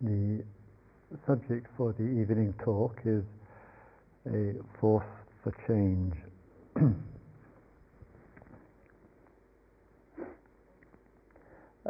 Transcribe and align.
the 0.00 0.44
subject 1.26 1.66
for 1.76 1.92
the 1.92 2.04
evening 2.04 2.54
talk 2.64 2.98
is 3.04 3.22
a 4.26 4.54
force 4.80 5.04
for 5.42 5.52
change. 5.68 6.14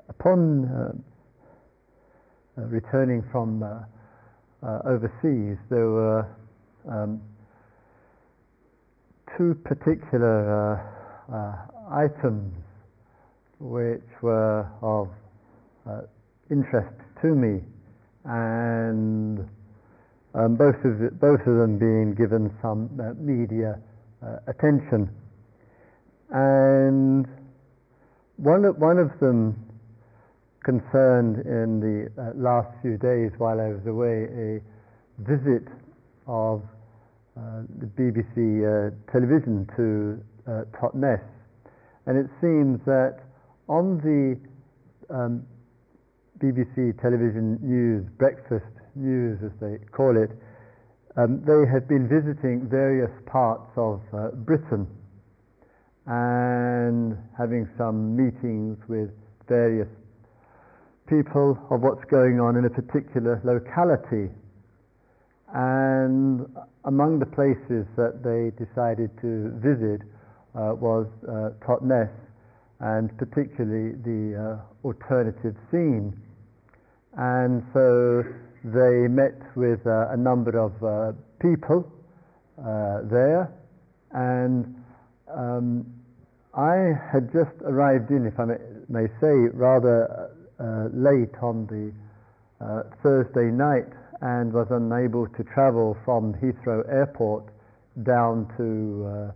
Upon 0.08 0.66
uh, 0.66 0.92
uh, 2.60 2.66
returning 2.66 3.22
from 3.30 3.62
uh, 3.62 3.80
uh 4.62 4.80
overseas, 4.86 5.58
there 5.70 5.88
were 5.88 6.26
um, 6.90 7.20
two 9.36 9.54
particular 9.64 10.80
uh, 11.30 11.34
uh, 11.34 11.56
items 11.90 12.52
which 13.58 14.02
were 14.22 14.66
of 14.82 15.08
interest 16.50 16.94
to 17.22 17.28
me, 17.28 17.60
and 18.24 19.48
um, 20.34 20.56
both 20.56 20.76
of 20.84 21.02
it, 21.02 21.20
both 21.20 21.40
of 21.40 21.56
them 21.56 21.78
being 21.78 22.14
given 22.14 22.50
some 22.62 22.90
media 23.18 23.78
attention, 24.46 25.10
and 26.30 27.26
one 28.36 28.64
of, 28.64 28.78
one 28.78 28.98
of 28.98 29.10
them 29.20 29.54
concerned 30.64 31.44
in 31.46 31.78
the 31.78 32.10
uh, 32.20 32.32
last 32.34 32.68
few 32.82 32.96
days 32.96 33.30
while 33.38 33.60
I 33.60 33.68
was 33.68 33.86
away 33.86 34.24
a 34.24 34.60
visit 35.22 35.68
of 36.26 36.62
uh, 37.36 37.62
the 37.78 37.86
BBC 37.86 38.64
uh, 38.64 38.90
television 39.12 39.68
to 39.76 40.20
uh, 40.50 40.64
Totnes. 40.80 41.20
And 42.06 42.18
it 42.18 42.26
seems 42.40 42.80
that 42.86 43.20
on 43.68 43.98
the 44.00 45.14
um, 45.14 45.46
BBC 46.44 47.00
television 47.00 47.58
news, 47.62 48.04
breakfast 48.18 48.68
news 48.94 49.38
as 49.42 49.50
they 49.62 49.78
call 49.96 50.12
it, 50.12 50.28
um, 51.16 51.40
they 51.46 51.64
had 51.64 51.88
been 51.88 52.04
visiting 52.04 52.68
various 52.68 53.10
parts 53.24 53.70
of 53.76 54.02
uh, 54.12 54.28
Britain 54.44 54.86
and 56.04 57.16
having 57.38 57.66
some 57.78 58.14
meetings 58.14 58.76
with 58.88 59.08
various 59.48 59.88
people 61.08 61.56
of 61.70 61.80
what's 61.80 62.04
going 62.10 62.40
on 62.40 62.56
in 62.56 62.66
a 62.66 62.70
particular 62.70 63.40
locality. 63.42 64.28
And 65.54 66.44
among 66.84 67.20
the 67.20 67.30
places 67.32 67.88
that 67.96 68.20
they 68.20 68.52
decided 68.62 69.08
to 69.22 69.48
visit 69.64 70.02
uh, 70.52 70.76
was 70.76 71.06
uh, 71.24 71.56
Totnes, 71.64 72.12
and 72.80 73.16
particularly 73.16 73.96
the 74.04 74.60
uh, 74.60 74.86
alternative 74.86 75.56
scene. 75.70 76.12
And 77.16 77.62
so 77.72 78.24
they 78.64 79.08
met 79.08 79.38
with 79.56 79.86
uh, 79.86 80.08
a 80.10 80.16
number 80.16 80.58
of 80.58 80.72
uh, 80.82 81.12
people 81.40 81.90
uh, 82.58 83.02
there, 83.10 83.52
and 84.12 84.74
um, 85.28 85.86
I 86.54 86.92
had 87.12 87.32
just 87.32 87.54
arrived 87.64 88.10
in, 88.10 88.26
if 88.26 88.38
I 88.38 88.46
may, 88.88 89.06
say, 89.20 89.50
rather 89.52 90.30
uh, 90.58 90.88
late 90.92 91.34
on 91.42 91.66
the 91.66 91.92
uh, 92.64 92.82
Thursday 93.02 93.50
night 93.50 93.90
and 94.22 94.52
was 94.52 94.68
unable 94.70 95.26
to 95.26 95.44
travel 95.44 95.96
from 96.04 96.34
Heathrow 96.34 96.88
Airport 96.88 97.44
down 98.02 98.46
to 98.56 99.32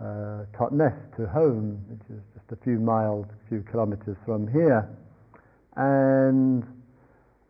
uh, 0.00 0.44
Totnes 0.56 0.94
to 1.16 1.26
home, 1.26 1.78
which 1.88 2.18
is 2.18 2.22
just 2.34 2.52
a 2.52 2.64
few 2.64 2.78
miles, 2.78 3.26
a 3.26 3.48
few 3.48 3.62
kilometers 3.70 4.16
from 4.24 4.46
here. 4.48 4.88
And 5.76 6.64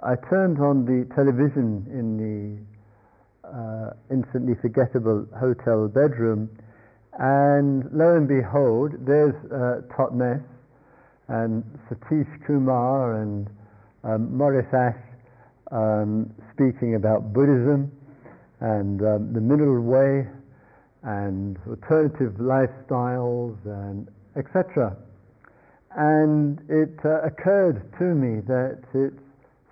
I 0.05 0.17
turned 0.29 0.59
on 0.59 0.85
the 0.85 1.07
television 1.15 1.87
in 1.87 2.19
the 2.19 3.49
uh, 3.49 3.91
instantly 4.11 4.55
forgettable 4.61 5.29
hotel 5.39 5.87
bedroom, 5.87 6.51
and 7.21 7.85
lo 7.93 8.17
and 8.17 8.27
behold, 8.27 8.95
there's 9.07 9.35
uh, 9.53 9.83
Totnes 9.95 10.43
and 11.29 11.63
Satish 11.89 12.27
Kumar 12.47 13.23
and 13.23 13.49
um, 14.03 14.37
Maurice 14.37 14.67
Ash 14.75 14.99
um, 15.71 16.35
speaking 16.53 16.97
about 16.97 17.33
Buddhism 17.33 17.93
and 18.59 19.01
um, 19.03 19.33
the 19.33 19.41
middle 19.41 19.81
way 19.81 20.27
and 21.05 21.59
alternative 21.69 22.35
lifestyles 22.41 23.57
and 23.67 24.09
etc. 24.37 24.97
And 25.95 26.59
it 26.69 26.99
uh, 27.05 27.23
occurred 27.23 27.87
to 27.99 28.05
me 28.05 28.41
that 28.49 28.83
it's 28.95 29.23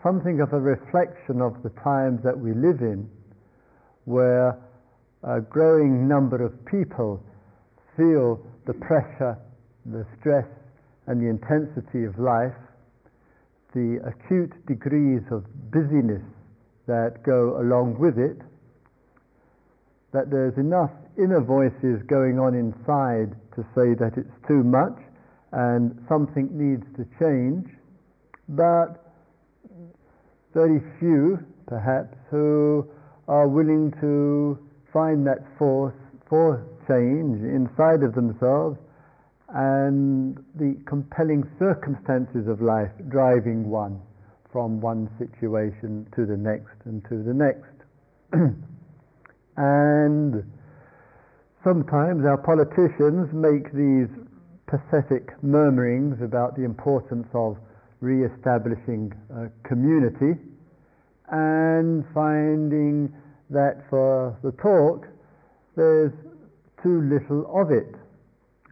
something 0.03 0.41
of 0.41 0.53
a 0.53 0.61
reflection 0.61 1.41
of 1.41 1.63
the 1.63 1.71
times 1.83 2.21
that 2.25 2.39
we 2.39 2.53
live 2.53 2.81
in, 2.81 3.09
where 4.05 4.57
a 5.23 5.41
growing 5.41 6.09
number 6.09 6.43
of 6.45 6.53
people 6.65 7.23
feel 7.97 8.41
the 8.67 8.75
pressure, 8.75 9.37
the 9.87 10.07
stress, 10.19 10.47
and 11.07 11.21
the 11.21 11.29
intensity 11.29 12.05
of 12.05 12.19
life, 12.19 12.57
the 13.75 14.01
acute 14.07 14.55
degrees 14.67 15.23
of 15.31 15.45
busyness 15.71 16.23
that 16.87 17.23
go 17.25 17.61
along 17.61 17.99
with 17.99 18.19
it, 18.19 18.39
that 20.13 20.31
there's 20.31 20.57
enough 20.57 20.91
inner 21.19 21.41
voices 21.41 22.03
going 22.09 22.39
on 22.39 22.55
inside 22.55 23.37
to 23.55 23.63
say 23.75 23.95
that 23.95 24.17
it's 24.17 24.35
too 24.49 24.65
much 24.65 24.99
and 25.53 25.95
something 26.09 26.49
needs 26.51 26.87
to 26.97 27.05
change, 27.19 27.67
but 28.49 29.10
very 30.55 30.81
few, 30.99 31.39
perhaps, 31.67 32.17
who 32.31 32.87
are 33.29 33.49
willing 33.49 33.93
to 34.01 34.59
find 34.93 35.27
that 35.27 35.45
force 35.59 35.95
for 36.29 36.67
change 36.89 37.43
inside 37.43 38.03
of 38.03 38.15
themselves 38.15 38.77
and 39.55 40.39
the 40.57 40.77
compelling 40.87 41.45
circumstances 41.59 42.47
of 42.47 42.61
life 42.61 42.91
driving 43.09 43.69
one 43.69 44.01
from 44.53 44.81
one 44.81 45.09
situation 45.19 46.07
to 46.15 46.27
the 46.27 46.37
next 46.37 46.75
and 46.85 47.03
to 47.09 47.23
the 47.23 47.35
next. 47.35 47.75
and 49.57 50.43
sometimes 51.63 52.25
our 52.25 52.39
politicians 52.39 53.29
make 53.33 53.73
these 53.73 54.09
pathetic 54.67 55.31
murmurings 55.43 56.23
about 56.23 56.57
the 56.57 56.65
importance 56.65 57.27
of 57.35 57.57
re-establishing 58.01 59.13
a 59.31 59.69
community 59.69 60.41
and 61.31 62.05
finding 62.13 63.13
that 63.51 63.85
for 63.89 64.37
the 64.43 64.53
talk 64.53 65.07
there's 65.77 66.13
too 66.83 67.03
little 67.03 67.47
of 67.55 67.71
it. 67.71 67.95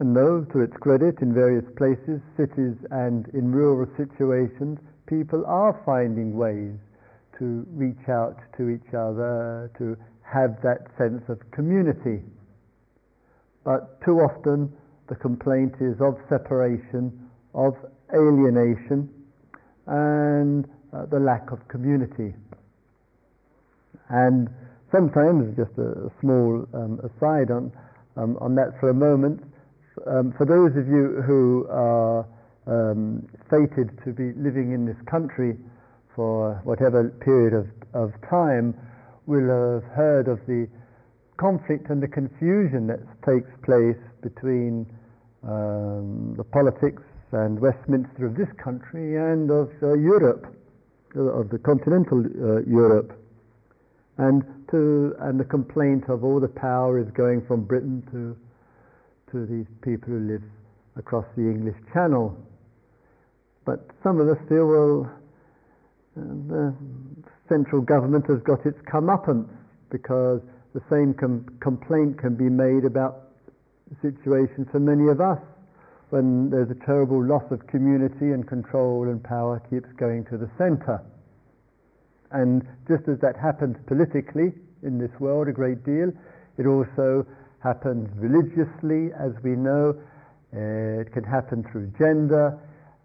And 0.00 0.14
though, 0.14 0.46
to 0.52 0.60
its 0.60 0.76
credit, 0.76 1.20
in 1.20 1.34
various 1.34 1.64
places, 1.76 2.20
cities, 2.36 2.76
and 2.90 3.26
in 3.34 3.50
rural 3.50 3.88
situations, 3.96 4.78
people 5.06 5.44
are 5.46 5.80
finding 5.84 6.36
ways 6.36 6.74
to 7.38 7.66
reach 7.72 8.08
out 8.08 8.36
to 8.56 8.68
each 8.68 8.94
other, 8.94 9.70
to 9.78 9.96
have 10.22 10.60
that 10.62 10.86
sense 10.96 11.22
of 11.28 11.38
community. 11.50 12.22
But 13.64 14.00
too 14.04 14.20
often 14.20 14.72
the 15.08 15.16
complaint 15.16 15.74
is 15.80 16.00
of 16.00 16.18
separation, 16.28 17.30
of 17.54 17.74
alienation, 18.14 19.08
and 19.88 20.68
uh, 20.92 21.06
the 21.06 21.18
lack 21.18 21.50
of 21.50 21.66
community. 21.68 22.34
And 24.08 24.48
sometimes, 24.92 25.56
just 25.56 25.76
a, 25.78 26.10
small 26.20 26.66
um, 26.72 27.00
aside 27.00 27.50
on, 27.50 27.72
um, 28.16 28.36
on 28.40 28.54
that 28.54 28.78
for 28.80 28.90
a 28.90 28.94
moment, 28.94 29.42
um, 30.06 30.32
for 30.36 30.46
those 30.46 30.76
of 30.76 30.86
you 30.86 31.22
who 31.26 31.66
are 31.70 32.26
um, 32.66 33.26
fated 33.50 33.90
to 34.04 34.12
be 34.12 34.32
living 34.36 34.72
in 34.72 34.86
this 34.86 34.96
country 35.10 35.56
for 36.14 36.60
whatever 36.64 37.08
period 37.24 37.54
of, 37.54 37.66
of 37.94 38.12
time 38.28 38.74
will 39.26 39.48
have 39.48 39.84
heard 39.92 40.28
of 40.28 40.38
the 40.46 40.68
conflict 41.38 41.88
and 41.90 42.02
the 42.02 42.08
confusion 42.08 42.86
that 42.86 43.00
takes 43.24 43.48
place 43.64 43.96
between 44.22 44.86
um, 45.44 46.34
the 46.36 46.44
politics 46.44 47.02
and 47.32 47.60
Westminster 47.60 48.26
of 48.26 48.36
this 48.36 48.48
country 48.62 49.16
and 49.16 49.50
of 49.50 49.70
uh, 49.82 49.94
Europe, 49.94 50.46
of 51.14 51.50
the 51.50 51.58
continental 51.58 52.24
uh, 52.24 52.60
Europe. 52.66 53.12
And, 54.18 54.42
to, 54.70 55.14
and 55.20 55.38
the 55.38 55.44
complaint 55.44 56.04
of 56.08 56.24
all 56.24 56.40
the 56.40 56.48
power 56.48 56.98
is 56.98 57.06
going 57.12 57.46
from 57.46 57.64
Britain 57.64 58.02
to 58.10 58.36
to 59.32 59.44
these 59.44 59.66
people 59.82 60.08
who 60.08 60.20
live 60.20 60.42
across 60.96 61.26
the 61.36 61.42
English 61.42 61.76
Channel. 61.92 62.36
But 63.64 63.86
some 64.02 64.20
of 64.20 64.28
us 64.28 64.38
feel, 64.48 64.66
well, 64.66 65.12
uh, 66.16 66.20
the 66.48 66.74
central 67.48 67.82
government 67.82 68.24
has 68.28 68.40
got 68.42 68.64
its 68.64 68.78
comeuppance 68.90 69.48
because 69.90 70.40
the 70.74 70.80
same 70.90 71.14
com- 71.14 71.46
complaint 71.60 72.18
can 72.18 72.36
be 72.36 72.48
made 72.48 72.84
about 72.84 73.28
the 73.90 73.96
situation 74.00 74.66
for 74.70 74.80
many 74.80 75.08
of 75.08 75.20
us 75.20 75.40
when 76.10 76.50
there's 76.50 76.70
a 76.70 76.86
terrible 76.86 77.22
loss 77.22 77.44
of 77.50 77.66
community 77.66 78.32
and 78.32 78.46
control 78.46 79.04
and 79.04 79.22
power 79.22 79.60
keeps 79.68 79.88
going 79.98 80.24
to 80.26 80.38
the 80.38 80.48
center. 80.56 81.02
And 82.30 82.62
just 82.88 83.08
as 83.08 83.18
that 83.20 83.36
happens 83.36 83.76
politically 83.86 84.52
in 84.82 84.98
this 84.98 85.10
world 85.20 85.48
a 85.48 85.52
great 85.52 85.84
deal, 85.84 86.12
it 86.56 86.66
also 86.66 87.26
happens 87.62 88.08
religiously, 88.16 89.12
as 89.18 89.32
we 89.42 89.50
know. 89.50 89.94
It 90.52 91.12
can 91.12 91.24
happen 91.24 91.64
through 91.70 91.92
gender 91.98 92.58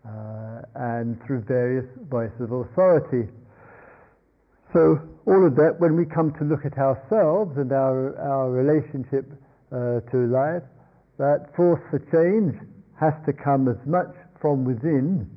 uh, 0.05 0.61
and 0.75 1.19
through 1.25 1.41
various 1.41 1.85
voices 2.09 2.39
of 2.39 2.51
authority. 2.51 3.29
So 4.71 5.00
all 5.25 5.45
of 5.45 5.55
that, 5.55 5.75
when 5.79 5.95
we 5.95 6.05
come 6.05 6.33
to 6.39 6.44
look 6.44 6.65
at 6.65 6.77
ourselves 6.77 7.57
and 7.57 7.71
our, 7.71 8.17
our 8.19 8.50
relationship 8.50 9.29
uh, 9.71 10.00
to 10.11 10.17
life, 10.27 10.63
that 11.19 11.55
force 11.55 11.81
for 11.91 12.00
change 12.11 12.55
has 13.03 13.13
to 13.25 13.33
come 13.33 13.67
as 13.67 13.77
much 13.85 14.15
from 14.39 14.63
within 14.63 15.29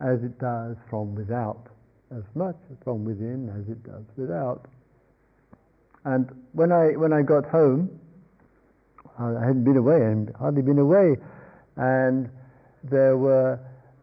as 0.00 0.18
it 0.22 0.38
does 0.38 0.76
from 0.90 1.14
without. 1.14 1.68
As 2.10 2.24
much 2.34 2.56
from 2.84 3.04
within 3.04 3.48
as 3.50 3.70
it 3.70 3.82
does 3.82 4.04
without. 4.16 4.66
And 6.04 6.26
when 6.52 6.72
I 6.72 6.96
when 6.96 7.12
I 7.12 7.22
got 7.22 7.44
home, 7.46 7.90
I 9.18 9.30
hadn't 9.40 9.64
been 9.64 9.76
away 9.76 10.02
and 10.02 10.30
hardly 10.38 10.62
been 10.62 10.78
away, 10.78 11.16
and 11.76 12.28
there 12.84 13.16
were, 13.16 13.58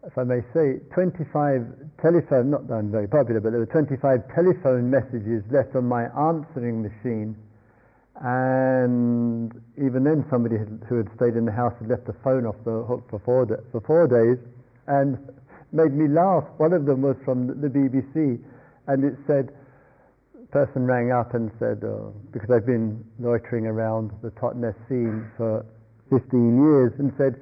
if 0.06 0.18
I 0.18 0.24
may 0.24 0.40
say, 0.52 0.80
25 0.92 1.62
telephone, 2.02 2.50
not 2.50 2.64
very 2.90 3.08
popular, 3.08 3.40
but 3.40 3.50
there 3.50 3.60
were 3.60 3.66
25 3.66 4.20
telephone 4.34 4.90
messages 4.90 5.42
left 5.50 5.74
on 5.76 5.86
my 5.86 6.04
answering 6.12 6.82
machine. 6.82 7.36
And 8.22 9.52
even 9.76 10.04
then, 10.04 10.24
somebody 10.30 10.56
who 10.88 10.96
had 10.96 11.08
stayed 11.16 11.36
in 11.36 11.44
the 11.44 11.52
house 11.52 11.74
had 11.80 11.88
left 11.88 12.06
the 12.06 12.14
phone 12.22 12.46
off 12.46 12.56
the 12.64 12.84
hook 12.84 13.04
for 13.10 13.18
four, 13.24 13.46
for 13.72 13.80
four 13.80 14.06
days 14.06 14.38
and 14.86 15.18
made 15.72 15.92
me 15.92 16.08
laugh. 16.08 16.44
One 16.58 16.72
of 16.72 16.86
them 16.86 17.02
was 17.02 17.16
from 17.24 17.48
the 17.48 17.68
BBC, 17.68 18.38
and 18.86 19.04
it 19.04 19.14
said, 19.26 19.50
person 20.54 20.86
rang 20.86 21.10
up 21.10 21.34
and 21.34 21.50
said, 21.58 21.82
uh, 21.82 22.14
because 22.30 22.48
I've 22.48 22.64
been 22.64 23.04
loitering 23.18 23.66
around 23.66 24.12
the 24.22 24.30
Totnes 24.38 24.74
scene 24.88 25.26
for 25.36 25.66
15 26.10 26.62
years, 26.62 26.92
and 27.00 27.12
said, 27.18 27.34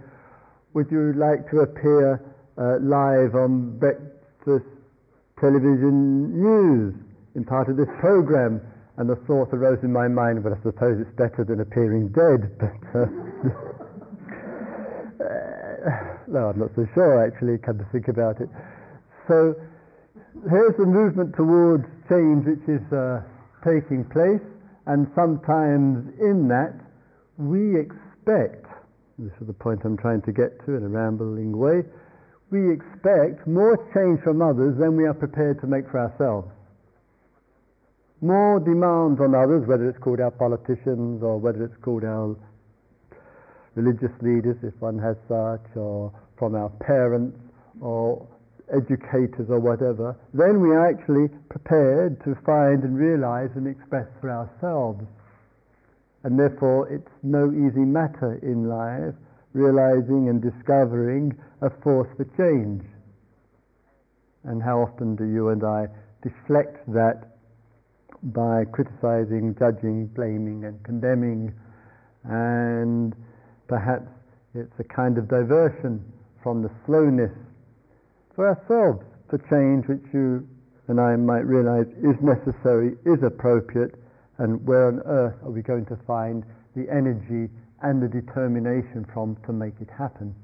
would 0.72 0.90
you 0.90 1.12
like 1.12 1.50
to 1.50 1.60
appear 1.60 2.24
uh, 2.56 2.78
live 2.80 3.34
on 3.34 3.78
breakfast 3.78 4.64
television 5.38 6.40
news 6.40 6.94
in 7.34 7.44
part 7.44 7.68
of 7.68 7.76
this 7.76 7.88
program? 8.00 8.62
And 8.98 9.08
the 9.08 9.16
thought 9.26 9.48
arose 9.52 9.78
in 9.82 9.92
my 9.92 10.06
mind, 10.06 10.44
well, 10.44 10.52
I 10.52 10.60
suppose 10.62 11.00
it's 11.00 11.16
better 11.16 11.44
than 11.48 11.60
appearing 11.60 12.08
dead, 12.12 12.58
but 12.60 12.76
uh, 12.92 13.06
no, 16.28 16.52
I'm 16.52 16.58
not 16.58 16.74
so 16.76 16.86
sure 16.94 17.24
actually, 17.24 17.56
come 17.58 17.78
to 17.78 17.86
think 17.90 18.08
about 18.08 18.40
it. 18.40 18.50
So 19.28 19.54
here's 20.50 20.76
the 20.76 20.84
movement 20.84 21.34
towards 21.36 21.84
change 22.08 22.44
which 22.44 22.68
is 22.68 22.82
uh, 22.92 23.22
taking 23.64 24.04
place, 24.12 24.44
and 24.86 25.06
sometimes 25.14 26.12
in 26.20 26.48
that 26.48 26.74
we 27.38 27.78
expect, 27.80 28.66
this 29.18 29.32
is 29.40 29.46
the 29.46 29.56
point 29.56 29.80
I'm 29.84 29.96
trying 29.96 30.20
to 30.22 30.32
get 30.32 30.64
to 30.66 30.76
in 30.76 30.84
a 30.84 30.88
rambling 30.88 31.56
way, 31.56 31.84
we 32.50 32.70
expect 32.70 33.46
more 33.46 33.78
change 33.94 34.20
from 34.20 34.42
others 34.42 34.76
than 34.76 34.96
we 34.96 35.04
are 35.04 35.14
prepared 35.14 35.60
to 35.62 35.66
make 35.66 35.88
for 35.88 36.00
ourselves 36.00 36.52
more 38.22 38.60
demands 38.60 39.20
on 39.20 39.34
others, 39.34 39.66
whether 39.66 39.88
it's 39.88 39.98
called 39.98 40.20
our 40.20 40.30
politicians 40.30 41.22
or 41.22 41.38
whether 41.38 41.64
it's 41.64 41.76
called 41.82 42.04
our 42.04 42.36
religious 43.74 44.12
leaders, 44.22 44.56
if 44.62 44.74
one 44.80 44.98
has 44.98 45.16
such, 45.28 45.76
or 45.76 46.12
from 46.38 46.54
our 46.54 46.70
parents 46.80 47.36
or 47.80 48.26
educators 48.72 49.50
or 49.50 49.58
whatever, 49.58 50.16
then 50.32 50.60
we 50.60 50.70
are 50.70 50.88
actually 50.88 51.28
prepared 51.50 52.22
to 52.24 52.34
find 52.46 52.84
and 52.84 52.96
realize 52.96 53.50
and 53.56 53.66
express 53.66 54.06
for 54.20 54.30
ourselves. 54.30 55.04
And 56.24 56.38
therefore, 56.38 56.88
it's 56.88 57.10
no 57.22 57.50
easy 57.50 57.84
matter 57.84 58.38
in 58.42 58.68
life 58.68 59.14
realizing 59.52 60.28
and 60.28 60.40
discovering 60.40 61.36
a 61.60 61.68
force 61.82 62.08
for 62.16 62.24
change. 62.36 62.82
And 64.44 64.62
how 64.62 64.80
often 64.80 65.16
do 65.16 65.24
you 65.24 65.50
and 65.50 65.62
I 65.62 65.88
deflect 66.22 66.78
that 66.94 67.31
by 68.22 68.64
criticizing, 68.72 69.54
judging, 69.58 70.06
blaming, 70.08 70.64
and 70.64 70.82
condemning, 70.84 71.52
and 72.24 73.14
perhaps 73.68 74.08
it's 74.54 74.72
a 74.78 74.84
kind 74.84 75.18
of 75.18 75.28
diversion 75.28 76.04
from 76.42 76.62
the 76.62 76.70
slowness 76.86 77.32
for 78.34 78.48
ourselves 78.48 79.04
for 79.28 79.38
change 79.50 79.86
which 79.88 80.12
you 80.12 80.46
and 80.88 81.00
I 81.00 81.16
might 81.16 81.46
realize 81.46 81.86
is 81.98 82.20
necessary, 82.20 82.96
is 83.06 83.22
appropriate, 83.22 83.94
and 84.38 84.64
where 84.66 84.88
on 84.88 85.00
earth 85.06 85.36
are 85.42 85.50
we 85.50 85.62
going 85.62 85.86
to 85.86 85.96
find 86.06 86.44
the 86.76 86.90
energy 86.90 87.50
and 87.82 88.02
the 88.02 88.08
determination 88.08 89.06
from 89.12 89.36
to 89.46 89.52
make 89.52 89.74
it 89.80 89.88
happen? 89.90 90.34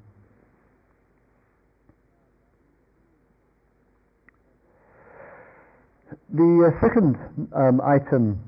The 6.33 6.73
uh, 6.73 6.81
second 6.81 7.17
um, 7.53 7.81
item, 7.85 8.41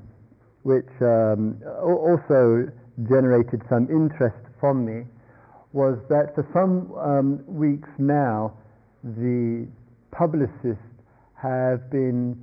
which 0.63 0.89
um, 1.01 1.61
also 1.83 2.65
generated 3.07 3.61
some 3.69 3.87
interest 3.89 4.37
from 4.59 4.85
me, 4.85 5.05
was 5.73 5.97
that 6.09 6.33
for 6.35 6.45
some 6.53 6.91
um, 6.97 7.43
weeks 7.47 7.89
now, 7.97 8.53
the 9.03 9.67
publicists 10.11 10.81
have 11.41 11.89
been 11.91 12.35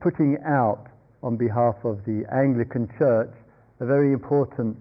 putting 0.00 0.38
out 0.44 0.86
on 1.22 1.36
behalf 1.36 1.76
of 1.84 2.04
the 2.04 2.24
Anglican 2.32 2.88
Church 2.98 3.32
a 3.80 3.86
very 3.86 4.12
important, 4.12 4.78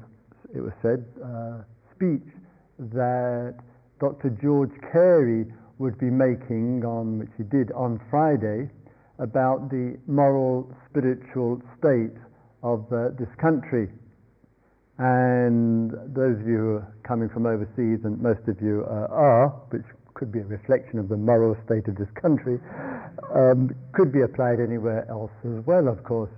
it 0.54 0.62
was 0.62 0.74
said, 0.82 1.06
uh, 1.24 1.62
speech 1.96 2.26
that 2.78 3.56
Dr. 4.00 4.30
George 4.42 4.74
Carey 4.92 5.46
would 5.78 5.98
be 5.98 6.10
making 6.10 6.84
on, 6.86 7.20
which 7.20 7.32
he 7.38 7.44
did 7.44 7.72
on 7.72 8.00
Friday, 8.10 8.70
about 9.20 9.70
the 9.70 9.98
moral, 10.08 10.70
spiritual 10.90 11.62
state 11.80 12.16
of 12.64 12.86
uh, 12.92 13.10
this 13.18 13.30
country. 13.40 13.90
And 14.98 15.92
those 15.92 16.40
of 16.40 16.48
you 16.48 16.58
who 16.58 16.74
are 16.78 16.96
coming 17.04 17.30
from 17.30 17.46
overseas, 17.46 18.04
and 18.04 18.22
most 18.22 18.48
of 18.48 18.62
you 18.62 18.86
uh, 18.88 19.08
are, 19.12 19.50
which 19.70 19.84
could 20.14 20.32
be 20.32 20.40
a 20.40 20.46
reflection 20.46 20.98
of 21.00 21.10
the 21.10 21.18
moral 21.18 21.56
state 21.66 21.88
of 21.88 21.98
this 21.98 22.08
country, 22.20 22.60
um, 23.36 23.76
could 23.94 24.12
be 24.12 24.22
applied 24.22 24.60
anywhere 24.60 25.06
else 25.10 25.32
as 25.44 25.66
well, 25.66 25.88
of 25.88 26.04
course. 26.04 26.32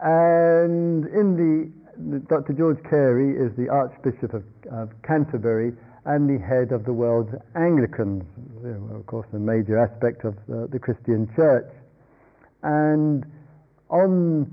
And 0.00 1.04
in 1.06 1.36
the, 1.36 2.20
Dr. 2.28 2.52
George 2.54 2.78
Carey 2.88 3.36
is 3.36 3.54
the 3.56 3.68
Archbishop 3.68 4.32
of, 4.32 4.44
of 4.72 4.90
Canterbury 5.02 5.72
and 6.06 6.28
the 6.28 6.42
head 6.42 6.72
of 6.72 6.84
the 6.84 6.92
world's 6.92 7.34
Anglicans, 7.54 8.24
of 8.94 9.04
course, 9.06 9.26
a 9.34 9.38
major 9.38 9.78
aspect 9.78 10.24
of 10.24 10.34
uh, 10.48 10.66
the 10.72 10.78
Christian 10.78 11.28
church. 11.36 11.68
And 12.62 13.24
on 13.88 14.52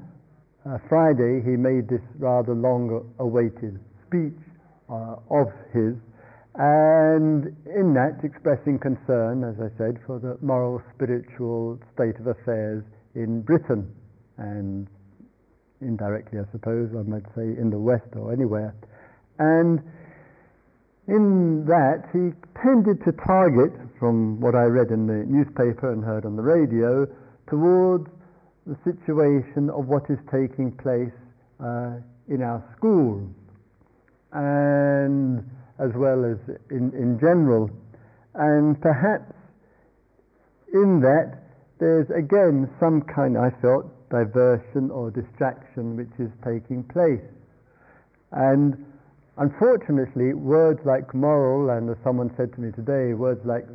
uh, 0.65 0.77
Friday, 0.89 1.41
he 1.43 1.57
made 1.57 1.87
this 1.89 2.01
rather 2.17 2.53
long 2.53 3.13
awaited 3.19 3.79
speech 4.07 4.33
uh, 4.89 5.15
of 5.29 5.47
his, 5.73 5.95
and 6.55 7.55
in 7.65 7.93
that 7.93 8.23
expressing 8.23 8.79
concern, 8.79 9.43
as 9.43 9.59
I 9.59 9.75
said, 9.77 9.99
for 10.05 10.19
the 10.19 10.37
moral, 10.41 10.81
spiritual 10.95 11.79
state 11.93 12.15
of 12.19 12.27
affairs 12.27 12.83
in 13.13 13.41
Britain, 13.41 13.93
and 14.37 14.87
indirectly, 15.81 16.39
I 16.39 16.49
suppose, 16.51 16.89
I 16.97 17.03
might 17.03 17.25
say, 17.35 17.43
in 17.43 17.69
the 17.69 17.79
West 17.79 18.07
or 18.15 18.31
anywhere. 18.31 18.73
And 19.37 19.81
in 21.07 21.65
that, 21.65 22.07
he 22.13 22.31
tended 22.61 23.03
to 23.03 23.11
target, 23.11 23.73
from 23.99 24.39
what 24.39 24.55
I 24.55 24.63
read 24.63 24.91
in 24.91 25.07
the 25.07 25.25
newspaper 25.27 25.91
and 25.91 26.03
heard 26.03 26.25
on 26.25 26.35
the 26.35 26.41
radio, 26.41 27.05
towards 27.49 28.07
the 28.65 28.75
situation 28.83 29.69
of 29.69 29.85
what 29.87 30.03
is 30.09 30.17
taking 30.31 30.71
place 30.71 31.13
uh, 31.59 31.97
in 32.27 32.41
our 32.41 32.63
schools 32.75 33.29
and 34.33 35.39
as 35.79 35.91
well 35.95 36.25
as 36.25 36.37
in, 36.71 36.91
in 36.93 37.17
general. 37.19 37.69
And 38.33 38.79
perhaps 38.81 39.31
in 40.73 40.99
that 41.01 41.43
there's 41.79 42.09
again 42.09 42.69
some 42.79 43.01
kind, 43.01 43.37
I 43.37 43.49
felt, 43.61 43.85
diversion 44.09 44.91
or 44.91 45.11
distraction 45.11 45.95
which 45.95 46.11
is 46.19 46.31
taking 46.43 46.83
place. 46.83 47.23
And 48.31 48.85
unfortunately, 49.37 50.33
words 50.33 50.79
like 50.85 51.13
moral, 51.13 51.69
and 51.69 51.89
as 51.89 51.97
someone 52.03 52.31
said 52.37 52.53
to 52.53 52.61
me 52.61 52.71
today, 52.71 53.13
words 53.13 53.41
like 53.45 53.65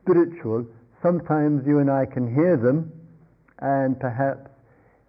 spiritual, 0.00 0.66
sometimes 1.02 1.66
you 1.66 1.78
and 1.78 1.90
I 1.90 2.06
can 2.06 2.34
hear 2.34 2.56
them 2.56 2.92
and 3.62 3.98
perhaps 3.98 4.50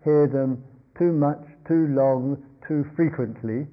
hear 0.05 0.27
them 0.27 0.63
too 0.97 1.11
much, 1.11 1.41
too 1.67 1.87
long, 1.89 2.37
too 2.67 2.85
frequently. 2.95 3.67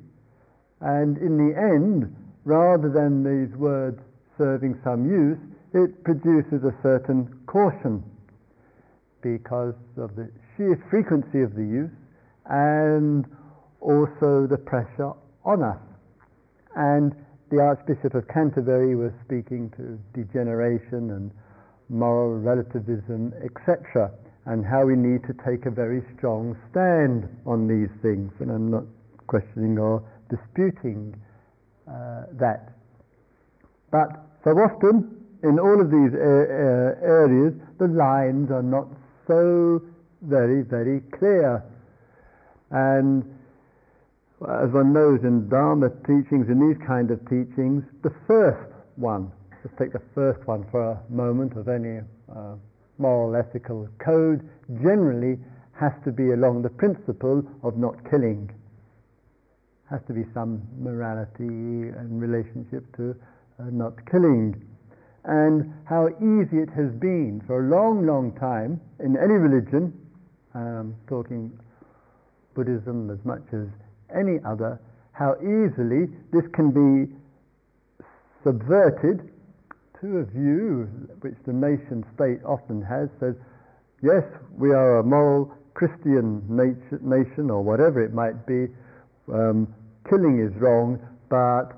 And 0.81 1.19
in 1.19 1.37
the 1.37 1.55
end, 1.55 2.17
rather 2.45 2.91
than 2.91 3.23
these 3.23 3.55
words 3.57 4.01
serving 4.39 4.81
some 4.83 5.05
use, 5.09 5.39
it 5.75 6.03
produces 6.03 6.65
a 6.65 6.75
certain 6.83 7.29
caution. 7.47 8.03
because 9.23 9.75
of 9.99 10.17
the 10.17 10.31
sheer 10.57 10.83
frequency 10.91 11.43
of 11.43 11.55
the 11.55 11.63
use 11.63 11.91
and 12.47 13.27
also 13.81 14.47
the 14.47 14.57
pressure 14.57 15.13
on 15.45 15.63
us. 15.63 15.79
And 16.75 17.15
the 17.51 17.61
Archbishop 17.61 18.15
of 18.15 18.27
Canterbury 18.29 18.95
was 18.95 19.13
speaking 19.25 19.71
to 19.77 19.99
degeneration 20.15 21.11
and 21.11 21.31
moral 21.89 22.39
relativism, 22.39 23.35
etc., 23.45 24.11
and 24.51 24.67
how 24.67 24.85
we 24.85 24.97
need 24.97 25.23
to 25.23 25.35
take 25.47 25.65
a 25.67 25.71
very 25.71 26.03
strong 26.19 26.59
stand 26.71 27.29
on 27.47 27.71
these 27.71 27.89
things. 28.03 28.33
And 28.41 28.51
I'm 28.51 28.69
not 28.69 28.83
questioning 29.29 29.79
or 29.79 30.03
disputing 30.29 31.15
uh, 31.87 32.27
that. 32.35 32.75
But 33.93 34.11
so 34.43 34.51
often, 34.59 35.07
in 35.45 35.61
all 35.61 35.81
of 35.81 35.95
these 35.95 36.19
areas, 36.19 37.55
the 37.79 37.87
lines 37.87 38.51
are 38.51 38.63
not 38.63 38.89
so 39.29 39.83
very, 40.23 40.63
very 40.63 40.99
clear. 41.15 41.63
And 42.73 43.23
as 44.43 44.71
one 44.75 44.93
knows 44.93 45.21
in 45.23 45.49
Dharma 45.49 45.91
teachings, 46.11 46.51
in 46.51 46.59
these 46.59 46.81
kind 46.85 47.13
of 47.13 47.21
teachings, 47.31 47.85
the 48.03 48.11
first 48.27 48.75
one, 48.97 49.31
let's 49.63 49.79
take 49.79 49.93
the 49.93 50.03
first 50.13 50.45
one 50.49 50.67
for 50.73 50.99
a 50.99 51.01
moment 51.09 51.57
of 51.57 51.69
any 51.69 52.01
uh, 52.35 52.57
moral 53.01 53.35
ethical 53.35 53.89
code, 53.99 54.49
generally 54.83 55.39
has 55.73 55.93
to 56.05 56.13
be 56.13 56.33
along 56.33 56.63
the 56.63 56.69
principle 56.69 57.43
of 57.63 57.77
not 57.79 57.97
killing. 58.11 58.51
Has 59.91 60.01
to 60.07 60.13
be 60.13 60.25
some 60.35 60.63
morality 60.79 61.49
in 61.91 62.21
relationship 62.21 62.85
to 62.97 63.17
uh, 63.59 63.65
not 63.73 63.95
killing. 64.11 64.63
And 65.25 65.73
how 65.85 66.09
easy 66.19 66.59
it 66.59 66.71
has 66.77 66.93
been 66.93 67.43
for 67.47 67.67
a 67.67 67.69
long, 67.69 68.07
long 68.07 68.33
time 68.39 68.81
in 69.01 69.17
any 69.17 69.35
religion, 69.35 69.93
um, 70.55 70.95
talking 71.09 71.51
Buddhism 72.55 73.11
as 73.11 73.25
much 73.25 73.43
as 73.53 73.67
any 74.15 74.39
other, 74.45 74.81
how 75.13 75.37
easily 75.41 76.09
this 76.33 76.45
can 76.53 76.71
be 76.71 77.13
subverted 78.45 79.31
to 80.01 80.19
a 80.19 80.25
view 80.25 80.89
which 81.21 81.35
the 81.47 81.53
nation 81.53 82.05
state 82.15 82.41
often 82.45 82.81
has 82.81 83.09
says, 83.21 83.35
yes, 84.03 84.25
we 84.57 84.71
are 84.71 85.01
a 85.01 85.05
moral 85.05 85.53
Christian 85.75 86.43
nation 86.49 87.51
or 87.51 87.63
whatever 87.63 88.03
it 88.03 88.15
might 88.15 88.47
be, 88.47 88.67
um, 89.33 89.69
killing 90.09 90.41
is 90.41 90.53
wrong, 90.61 90.99
but, 91.29 91.77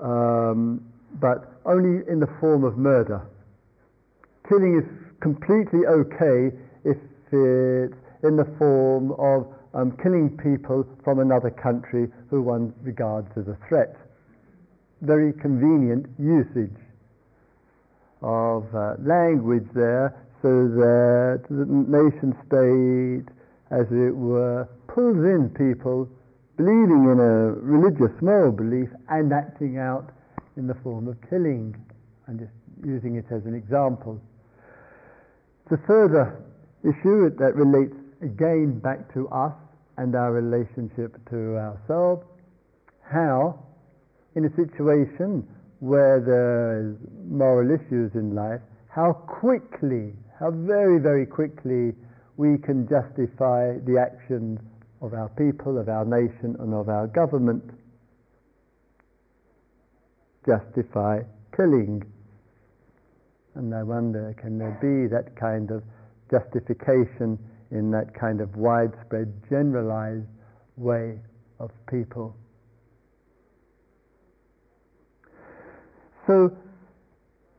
um, 0.00 0.80
but 1.20 1.60
only 1.66 2.06
in 2.08 2.20
the 2.20 2.28
form 2.40 2.64
of 2.64 2.78
murder. 2.78 3.20
Killing 4.48 4.78
is 4.78 4.86
completely 5.20 5.80
okay 5.86 6.54
if 6.84 6.96
it's 7.32 7.94
in 8.22 8.36
the 8.36 8.46
form 8.58 9.12
of 9.18 9.46
um, 9.74 9.96
killing 10.02 10.30
people 10.38 10.86
from 11.04 11.18
another 11.18 11.50
country 11.50 12.08
who 12.30 12.42
one 12.42 12.72
regards 12.82 13.28
as 13.36 13.46
a 13.48 13.58
threat. 13.68 13.96
Very 15.02 15.32
convenient 15.32 16.06
usage 16.18 16.72
of 18.22 18.64
uh, 18.74 18.94
language 19.00 19.66
there 19.74 20.14
so 20.42 20.68
that 20.68 21.42
the 21.48 21.66
nation 21.66 22.34
state, 22.46 23.26
as 23.70 23.86
it 23.90 24.14
were, 24.14 24.68
pulls 24.86 25.18
in 25.24 25.50
people 25.50 26.08
believing 26.56 27.04
in 27.12 27.20
a 27.20 27.52
religious 27.60 28.14
moral 28.22 28.52
belief 28.52 28.88
and 29.08 29.32
acting 29.32 29.78
out 29.78 30.10
in 30.56 30.66
the 30.66 30.74
form 30.82 31.08
of 31.08 31.16
killing. 31.28 31.74
and 32.26 32.40
just 32.40 32.52
using 32.84 33.16
it 33.16 33.24
as 33.30 33.44
an 33.46 33.54
example. 33.54 34.20
The 35.70 35.78
further 35.86 36.42
issue 36.82 37.30
that 37.30 37.54
relates 37.54 37.94
again 38.22 38.78
back 38.78 39.12
to 39.14 39.28
us 39.28 39.54
and 39.96 40.14
our 40.14 40.32
relationship 40.32 41.16
to 41.30 41.56
ourselves, 41.56 42.24
how, 43.02 43.58
in 44.34 44.44
a 44.44 44.50
situation 44.54 45.46
where 45.80 46.20
there's 46.20 46.96
moral 47.28 47.70
issues 47.70 48.10
in 48.14 48.34
life, 48.34 48.60
how 48.88 49.12
quickly, 49.12 50.12
how 50.38 50.50
very, 50.50 50.98
very 51.00 51.26
quickly 51.26 51.92
we 52.36 52.58
can 52.58 52.88
justify 52.88 53.76
the 53.84 53.98
actions 54.00 54.58
of 55.02 55.12
our 55.12 55.28
people, 55.30 55.78
of 55.78 55.88
our 55.88 56.04
nation, 56.04 56.56
and 56.60 56.72
of 56.72 56.88
our 56.88 57.06
government. 57.06 57.62
Justify 60.46 61.20
killing. 61.56 62.02
And 63.54 63.74
I 63.74 63.82
wonder, 63.82 64.34
can 64.40 64.58
there 64.58 64.78
be 64.80 65.08
that 65.08 65.36
kind 65.36 65.70
of 65.70 65.82
justification 66.30 67.38
in 67.70 67.90
that 67.90 68.14
kind 68.14 68.40
of 68.40 68.56
widespread, 68.56 69.32
generalized 69.48 70.26
way 70.76 71.18
of 71.58 71.70
people. 71.90 72.36
So, 76.26 76.56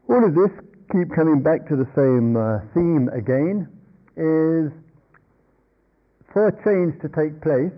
all 0.09 0.25
of 0.25 0.35
this, 0.35 0.51
keep 0.91 1.13
coming 1.15 1.41
back 1.41 1.67
to 1.69 1.75
the 1.75 1.87
same 1.95 2.35
uh, 2.35 2.59
theme 2.73 3.09
again, 3.13 3.67
is 4.15 4.71
for 6.33 6.51
change 6.63 6.99
to 7.01 7.09
take 7.09 7.41
place 7.41 7.73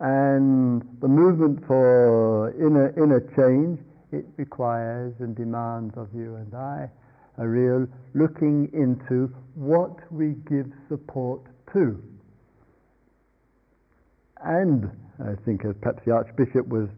and 0.00 0.82
the 1.00 1.08
movement 1.08 1.66
for 1.66 2.50
inner, 2.54 2.94
inner 2.96 3.20
change, 3.36 3.80
it 4.12 4.24
requires 4.36 5.12
and 5.18 5.36
demands 5.36 5.94
of 5.96 6.08
you 6.14 6.36
and 6.36 6.54
I 6.54 6.88
a 7.38 7.46
real 7.46 7.86
looking 8.14 8.68
into 8.72 9.32
what 9.54 9.96
we 10.12 10.34
give 10.48 10.66
support 10.88 11.42
to. 11.72 12.02
And 14.44 14.90
I 15.20 15.34
think, 15.44 15.64
as 15.64 15.74
perhaps 15.80 16.02
the 16.04 16.12
Archbishop 16.12 16.66
was 16.66 16.88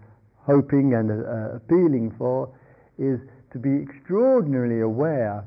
hoping 0.47 0.95
and 0.95 1.11
uh, 1.11 1.57
appealing 1.57 2.15
for, 2.19 2.53
is 2.99 3.21
to 3.53 3.59
be 3.59 3.83
extraordinarily 3.83 4.81
aware 4.81 5.45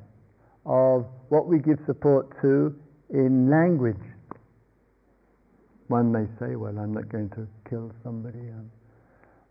of 0.66 1.06
what 1.30 1.48
we 1.48 1.60
give 1.60 1.78
support 1.86 2.30
to 2.42 2.76
in 3.10 3.50
language. 3.50 3.96
One 5.88 6.12
may 6.12 6.26
say, 6.40 6.56
well, 6.56 6.78
I'm 6.78 6.94
not 6.94 7.10
going 7.10 7.30
to 7.32 7.48
kill 7.70 7.92
somebody. 8.04 8.40
Um, 8.40 8.72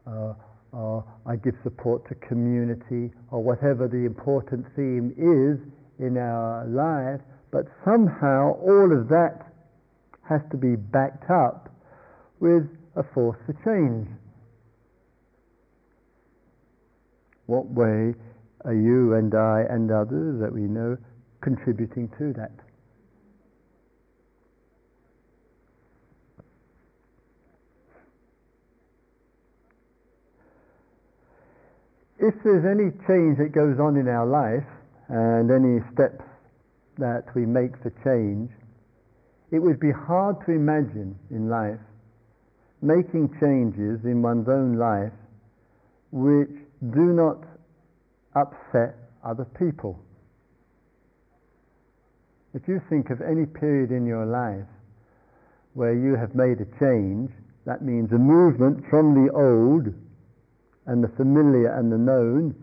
uh, 0.07 0.35
or 0.73 1.05
I 1.27 1.37
give 1.37 1.55
support 1.63 2.09
to 2.09 2.15
community, 2.27 3.13
or 3.31 3.43
whatever 3.43 3.89
the 3.89 4.07
important 4.07 4.65
theme 4.75 5.13
is 5.19 5.61
in 6.01 6.17
our 6.17 6.65
life, 6.67 7.21
but 7.51 7.67
somehow 7.85 8.57
all 8.57 8.91
of 8.91 9.09
that 9.09 9.53
has 10.29 10.41
to 10.51 10.57
be 10.57 10.77
backed 10.77 11.31
up 11.31 11.69
with 12.41 12.65
a 12.97 13.03
force 13.13 13.37
for 13.45 13.53
change. 13.65 14.09
What 17.47 17.67
way 17.67 18.15
are 18.65 18.75
you 18.75 19.15
and 19.15 19.35
I 19.35 19.65
and 19.69 19.91
others 19.91 20.41
that 20.41 20.53
we 20.53 20.63
know 20.63 20.97
contributing 21.41 22.11
to 22.19 22.33
that? 22.35 22.53
if 32.23 32.35
there's 32.45 32.65
any 32.65 32.95
change 33.11 33.37
that 33.39 33.51
goes 33.51 33.81
on 33.81 33.97
in 33.97 34.07
our 34.07 34.25
life 34.25 34.65
and 35.09 35.51
any 35.51 35.83
steps 35.93 36.23
that 36.97 37.27
we 37.35 37.45
make 37.45 37.75
for 37.83 37.91
change, 38.07 38.49
it 39.51 39.59
would 39.59 39.81
be 39.81 39.91
hard 39.91 40.37
to 40.47 40.53
imagine 40.53 41.19
in 41.31 41.51
life 41.51 41.81
making 42.81 43.29
changes 43.41 44.05
in 44.05 44.23
one's 44.23 44.49
own 44.49 44.77
life 44.77 45.13
which 46.11 46.51
do 46.91 47.13
not 47.13 47.45
upset 48.35 48.97
other 49.25 49.45
people. 49.59 49.99
If 52.55 52.69
you 52.69 52.81
think 52.91 53.11
of 53.11 53.21
any 53.23 53.47
period 53.47 53.91
in 53.91 54.05
your 54.07 54.27
life 54.27 54.69
where 55.75 55.95
you 55.95 56.17
have 56.17 56.35
made 56.35 56.61
a 56.61 56.67
change, 56.79 57.31
that 57.65 57.83
means 57.83 58.13
a 58.13 58.19
movement 58.19 58.85
from 58.91 59.15
the 59.15 59.33
old 59.33 59.95
and 60.87 61.03
the 61.03 61.09
familiar 61.17 61.73
and 61.79 61.91
the 61.91 61.99
known, 61.99 62.55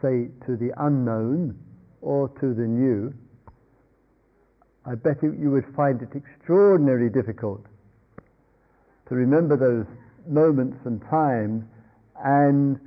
say 0.00 0.28
to 0.46 0.56
the 0.56 0.72
unknown 0.78 1.58
or 2.00 2.28
to 2.40 2.54
the 2.54 2.66
new, 2.66 3.12
I 4.86 4.94
bet 4.94 5.22
you 5.22 5.50
would 5.50 5.66
find 5.76 6.00
it 6.00 6.08
extraordinarily 6.16 7.10
difficult 7.10 7.66
to 9.08 9.14
remember 9.14 9.56
those 9.56 9.86
moments 10.26 10.78
and 10.84 11.02
times 11.10 11.64
and 12.24 12.80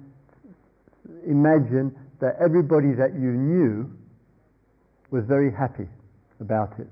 imagine 1.28 1.96
that 2.20 2.36
everybody 2.40 2.94
that 2.94 3.14
you 3.14 3.32
knew 3.34 3.90
was 5.12 5.24
very 5.28 5.52
happy 5.52 5.90
about 6.40 6.74
it. 6.80 6.88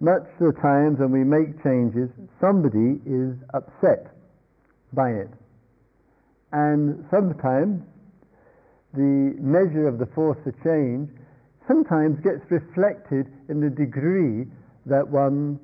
Much 0.00 0.24
of 0.40 0.54
the 0.54 0.60
times 0.60 0.98
when 0.98 1.12
we 1.12 1.24
make 1.24 1.62
changes, 1.62 2.08
somebody 2.40 3.00
is 3.04 3.36
upset 3.52 4.14
by 4.92 5.10
it. 5.10 5.30
And 6.52 7.04
sometimes 7.10 7.82
the 8.94 9.36
measure 9.38 9.86
of 9.86 9.98
the 9.98 10.06
force 10.14 10.38
of 10.46 10.54
change, 10.64 11.08
sometimes 11.68 12.18
gets 12.24 12.42
reflected 12.50 13.30
in 13.48 13.60
the 13.60 13.70
degree 13.70 14.46
that 14.86 15.06
one 15.06 15.60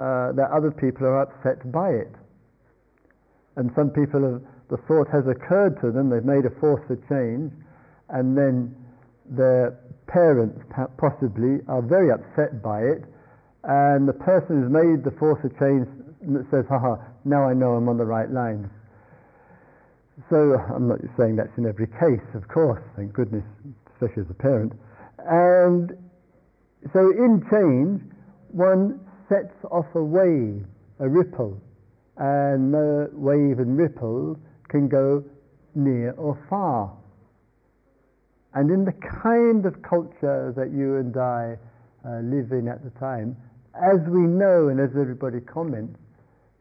uh, 0.00 0.32
that 0.32 0.50
other 0.50 0.72
people 0.72 1.06
are 1.06 1.22
upset 1.22 1.62
by 1.70 1.90
it. 1.90 2.12
And 3.56 3.70
some 3.76 3.90
people 3.90 4.20
have, 4.20 4.42
the 4.72 4.80
thought 4.88 5.04
has 5.12 5.28
occurred 5.28 5.76
to 5.84 5.92
them, 5.92 6.08
they've 6.08 6.24
made 6.24 6.48
a 6.48 6.54
force 6.56 6.80
for 6.88 6.96
change, 7.04 7.52
and 8.08 8.32
then 8.32 8.74
their 9.28 9.76
parents 10.08 10.56
possibly 10.96 11.60
are 11.68 11.84
very 11.84 12.10
upset 12.10 12.62
by 12.64 12.80
it, 12.80 13.04
and 13.64 14.08
the 14.08 14.16
person 14.16 14.64
who's 14.64 14.72
made 14.72 15.04
the 15.04 15.12
force 15.20 15.44
of 15.44 15.52
change 15.60 15.84
says, 16.50 16.64
haha, 16.72 16.96
now 17.28 17.44
I 17.44 17.52
know 17.52 17.76
I'm 17.76 17.86
on 17.88 17.98
the 17.98 18.08
right 18.08 18.30
line. 18.30 18.70
So 20.30 20.56
I'm 20.74 20.88
not 20.88 21.04
saying 21.18 21.36
that's 21.36 21.52
in 21.58 21.66
every 21.66 21.86
case, 21.86 22.24
of 22.32 22.48
course, 22.48 22.80
thank 22.96 23.12
goodness, 23.12 23.44
especially 23.92 24.22
as 24.24 24.30
a 24.30 24.40
parent. 24.40 24.72
And 25.18 25.92
so 26.94 27.10
in 27.10 27.44
change, 27.52 28.00
one 28.48 29.00
sets 29.28 29.52
off 29.70 29.86
a 29.94 30.02
wave, 30.02 30.64
a 30.98 31.08
ripple, 31.08 31.60
and 32.16 32.72
the 32.72 33.10
wave 33.12 33.58
and 33.58 33.76
ripple 33.76 34.40
can 34.72 34.88
go 34.88 35.22
near 35.74 36.12
or 36.12 36.36
far. 36.50 36.90
And 38.54 38.70
in 38.70 38.84
the 38.84 38.92
kind 39.22 39.64
of 39.64 39.80
culture 39.82 40.52
that 40.56 40.72
you 40.72 40.96
and 40.96 41.16
I 41.16 41.56
uh, 42.04 42.20
live 42.20 42.50
in 42.52 42.68
at 42.68 42.82
the 42.82 42.90
time, 42.98 43.36
as 43.74 44.00
we 44.08 44.20
know 44.20 44.68
and 44.68 44.80
as 44.80 44.90
everybody 44.98 45.40
comments, 45.40 45.98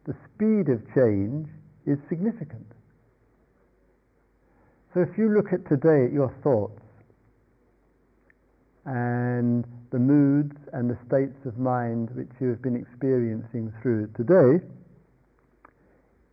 the 0.05 0.15
speed 0.27 0.69
of 0.69 0.79
change 0.93 1.47
is 1.85 1.97
significant. 2.09 2.67
So 4.93 5.01
if 5.01 5.17
you 5.17 5.33
look 5.33 5.53
at 5.53 5.67
today 5.67 6.05
at 6.05 6.11
your 6.11 6.33
thoughts 6.43 6.81
and 8.85 9.63
the 9.91 9.99
moods 9.99 10.55
and 10.73 10.89
the 10.89 10.97
states 11.07 11.37
of 11.45 11.57
mind 11.57 12.09
which 12.15 12.31
you 12.39 12.49
have 12.49 12.61
been 12.61 12.75
experiencing 12.75 13.71
through 13.81 14.09
today, 14.17 14.63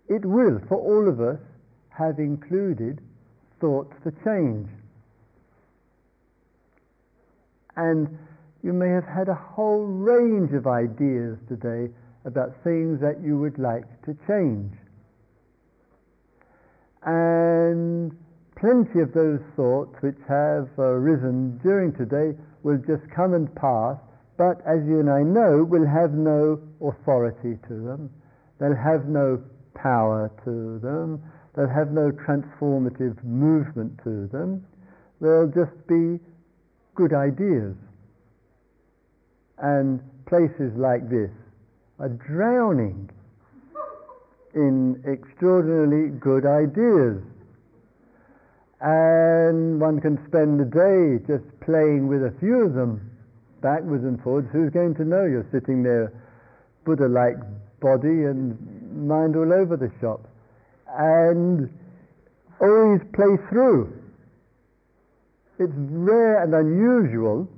it 0.08 0.24
will, 0.24 0.60
for 0.68 0.78
all 0.78 1.08
of 1.08 1.20
us, 1.20 1.38
have 1.98 2.18
included 2.18 3.00
thoughts 3.60 3.92
for 4.02 4.12
change. 4.24 4.68
And 7.76 8.18
you 8.62 8.72
may 8.72 8.88
have 8.88 9.04
had 9.04 9.28
a 9.28 9.34
whole 9.34 9.84
range 9.84 10.52
of 10.52 10.66
ideas 10.66 11.38
today 11.48 11.92
about 12.24 12.54
things 12.62 13.00
that 13.00 13.20
you 13.22 13.38
would 13.38 13.58
like 13.58 13.84
to 14.04 14.16
change. 14.26 14.72
And 17.04 18.12
plenty 18.56 19.00
of 19.00 19.12
those 19.14 19.40
thoughts 19.56 19.94
which 20.00 20.18
have 20.28 20.68
uh, 20.78 20.82
arisen 20.82 21.58
during 21.62 21.92
today 21.92 22.36
will 22.62 22.78
just 22.78 23.08
come 23.14 23.34
and 23.34 23.52
pass, 23.54 23.96
but 24.36 24.60
as 24.66 24.82
you 24.86 25.00
and 25.00 25.10
I 25.10 25.22
know, 25.22 25.64
will 25.64 25.86
have 25.86 26.12
no 26.12 26.60
authority 26.82 27.58
to 27.68 27.74
them. 27.74 28.10
They'll 28.58 28.74
have 28.74 29.06
no 29.06 29.42
power 29.74 30.30
to 30.44 30.78
them. 30.80 31.22
They'll 31.58 31.66
have 31.66 31.90
no 31.90 32.12
transformative 32.12 33.18
movement 33.24 33.98
to 34.04 34.28
them. 34.28 34.64
They'll 35.20 35.50
just 35.50 35.74
be 35.88 36.20
good 36.94 37.12
ideas. 37.12 37.74
And 39.58 39.98
places 40.26 40.70
like 40.76 41.10
this 41.10 41.32
are 41.98 42.10
drowning 42.10 43.10
in 44.54 45.02
extraordinarily 45.04 46.10
good 46.20 46.46
ideas 46.46 47.20
and 48.80 49.80
one 49.80 50.00
can 50.00 50.24
spend 50.28 50.60
the 50.60 50.64
day 50.64 51.18
just 51.26 51.44
playing 51.60 52.06
with 52.06 52.22
a 52.22 52.32
few 52.38 52.62
of 52.62 52.74
them 52.74 53.10
backwards 53.60 54.04
and 54.04 54.22
forwards. 54.22 54.46
Who's 54.52 54.70
going 54.70 54.94
to 54.94 55.04
know 55.04 55.24
you're 55.24 55.48
sitting 55.50 55.82
there, 55.82 56.12
Buddha 56.84 57.08
like 57.08 57.36
body 57.80 58.30
and 58.30 58.56
mind 59.08 59.34
all 59.34 59.52
over 59.52 59.76
the 59.76 59.90
shop? 60.00 60.28
And 60.96 61.70
always 62.60 63.00
play 63.12 63.36
through. 63.48 63.92
It's 65.58 65.72
rare 65.74 66.42
and 66.42 66.54
unusual. 66.54 67.48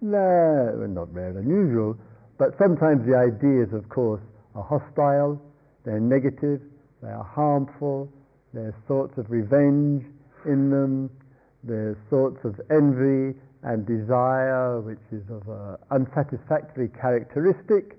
No, 0.00 0.86
not 0.86 1.12
rare 1.14 1.28
and 1.28 1.38
unusual, 1.38 1.96
but 2.38 2.56
sometimes 2.58 3.06
the 3.06 3.16
ideas, 3.16 3.72
of 3.72 3.88
course, 3.88 4.20
are 4.54 4.62
hostile, 4.62 5.40
they're 5.84 6.00
negative, 6.00 6.60
they 7.02 7.08
are 7.08 7.24
harmful, 7.24 8.10
they're 8.52 8.74
thoughts 8.86 9.16
of 9.18 9.30
revenge, 9.30 10.04
in 10.46 10.70
them. 10.70 11.10
There's 11.62 11.96
thoughts 12.10 12.44
of 12.44 12.60
envy 12.70 13.38
and 13.62 13.86
desire, 13.86 14.80
which 14.80 15.00
is 15.10 15.22
of 15.30 15.48
an 15.48 15.76
unsatisfactory 15.90 16.88
characteristic, 16.88 17.96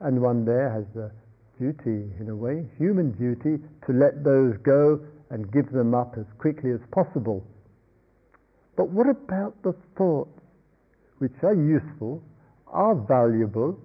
and 0.00 0.22
one 0.22 0.44
there 0.44 0.70
has 0.70 0.84
the 0.94 1.10
duty, 1.58 2.10
in 2.20 2.28
a 2.30 2.36
way, 2.36 2.64
human 2.78 3.12
duty, 3.12 3.62
to 3.86 3.92
let 3.92 4.24
those 4.24 4.56
go 4.62 5.00
and 5.30 5.50
give 5.52 5.70
them 5.72 5.94
up 5.94 6.14
as 6.18 6.24
quickly 6.38 6.70
as 6.70 6.80
possible. 6.92 7.44
But 8.76 8.90
what 8.90 9.08
about 9.08 9.60
the 9.62 9.74
thoughts 9.96 10.40
which 11.18 11.34
are 11.42 11.54
useful, 11.54 12.22
are 12.68 12.94
valuable, 12.94 13.78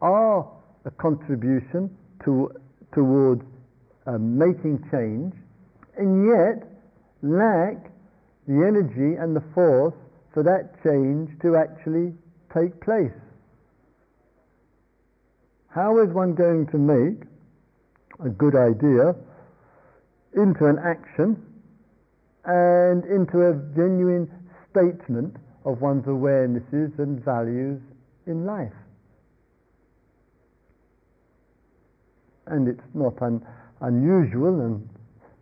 are 0.00 0.46
a 0.84 0.90
contribution 0.90 1.90
to, 2.24 2.52
towards 2.92 3.42
uh, 4.06 4.18
making 4.18 4.84
change, 4.90 5.34
and 5.96 6.26
yet 6.26 6.68
lack 7.22 7.90
the 8.46 8.64
energy 8.64 9.16
and 9.18 9.34
the 9.34 9.42
force 9.54 9.94
for 10.32 10.42
that 10.42 10.82
change 10.84 11.30
to 11.42 11.56
actually 11.56 12.14
take 12.54 12.80
place. 12.80 13.12
How 15.68 15.98
is 16.02 16.08
one 16.12 16.34
going 16.34 16.66
to 16.68 16.78
make 16.78 17.22
a 18.24 18.30
good 18.30 18.56
idea 18.56 19.14
into 20.34 20.66
an 20.66 20.78
action 20.78 21.44
and 22.44 23.04
into 23.04 23.48
a 23.48 23.54
genuine 23.76 24.30
statement 24.70 25.36
of 25.64 25.80
one's 25.80 26.06
awarenesses 26.06 26.98
and 26.98 27.22
values 27.22 27.80
in 28.26 28.46
life? 28.46 28.72
And 32.46 32.66
it's 32.66 32.88
not 32.94 33.20
un- 33.20 33.44
unusual, 33.82 34.60
and 34.60 34.88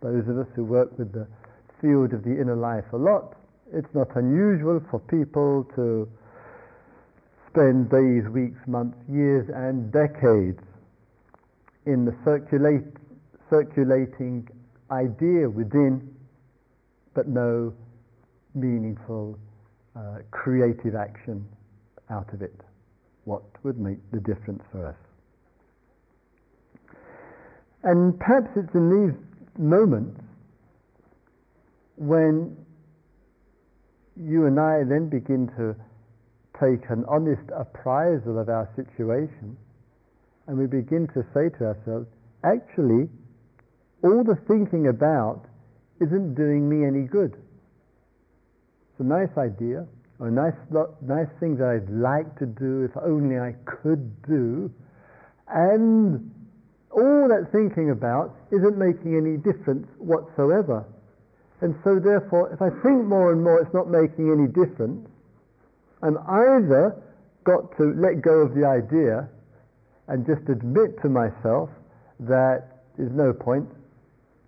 those 0.01 0.27
of 0.27 0.37
us 0.37 0.47
who 0.55 0.65
work 0.65 0.97
with 0.99 1.13
the 1.13 1.25
field 1.81 2.13
of 2.13 2.23
the 2.23 2.31
inner 2.31 2.55
life 2.55 2.83
a 2.91 2.97
lot, 2.97 3.35
it's 3.71 3.93
not 3.93 4.13
unusual 4.15 4.81
for 4.91 4.99
people 4.99 5.65
to 5.75 6.09
spend 7.57 7.89
days, 7.89 8.29
weeks, 8.29 8.59
months, 8.67 8.97
years, 9.09 9.49
and 9.49 9.91
decades 9.91 10.61
in 11.87 12.05
the 12.05 12.13
circulate, 12.23 12.85
circulating 13.49 14.47
idea 14.91 15.49
within, 15.49 16.07
but 17.15 17.27
no 17.27 17.73
meaningful 18.53 19.39
uh, 19.95 20.17
creative 20.29 20.93
action 20.93 21.43
out 22.11 22.31
of 22.31 22.43
it. 22.43 22.53
What 23.25 23.41
would 23.63 23.79
make 23.79 23.97
the 24.11 24.19
difference 24.19 24.61
for 24.71 24.85
us? 24.85 24.95
And 27.83 28.19
perhaps 28.19 28.49
it's 28.55 28.75
in 28.75 29.07
these 29.07 29.17
moments 29.57 30.21
when 31.95 32.55
you 34.15 34.45
and 34.45 34.59
I 34.59 34.83
then 34.87 35.09
begin 35.09 35.47
to 35.57 35.75
take 36.59 36.89
an 36.89 37.05
honest 37.07 37.43
appraisal 37.55 38.39
of 38.39 38.49
our 38.49 38.69
situation 38.75 39.57
and 40.47 40.57
we 40.57 40.65
begin 40.65 41.07
to 41.13 41.23
say 41.33 41.49
to 41.59 41.75
ourselves, 41.75 42.07
actually, 42.43 43.09
all 44.03 44.23
the 44.23 44.37
thinking 44.47 44.87
about 44.87 45.43
isn't 45.99 46.35
doing 46.35 46.69
me 46.69 46.87
any 46.87 47.05
good. 47.07 47.35
It's 48.91 48.99
a 48.99 49.03
nice 49.03 49.35
idea, 49.37 49.85
or 50.19 50.29
a 50.29 50.31
nice, 50.31 50.55
nice 51.01 51.27
thing 51.39 51.57
that 51.57 51.67
I'd 51.67 51.91
like 51.91 52.39
to 52.39 52.45
do 52.45 52.85
if 52.85 52.91
only 53.03 53.37
I 53.37 53.53
could 53.65 54.21
do, 54.23 54.71
and 55.49 56.31
all 56.91 57.27
that 57.27 57.51
thinking 57.51 57.91
about 57.91 58.35
isn't 58.51 58.77
making 58.77 59.17
any 59.17 59.37
difference 59.37 59.87
whatsoever. 59.97 60.85
And 61.61 61.75
so 61.83 61.99
therefore, 61.99 62.53
if 62.53 62.61
I 62.61 62.69
think 62.81 63.05
more 63.05 63.33
and 63.33 63.43
more 63.43 63.59
it's 63.59 63.73
not 63.73 63.89
making 63.89 64.31
any 64.31 64.47
difference, 64.47 65.09
I'm 66.01 66.17
either 66.17 66.95
got 67.43 67.75
to 67.77 67.93
let 67.95 68.21
go 68.21 68.39
of 68.39 68.53
the 68.53 68.65
idea 68.65 69.29
and 70.07 70.25
just 70.25 70.47
admit 70.49 71.01
to 71.01 71.09
myself 71.09 71.69
that 72.19 72.83
there's 72.97 73.11
no 73.11 73.33
point, 73.33 73.69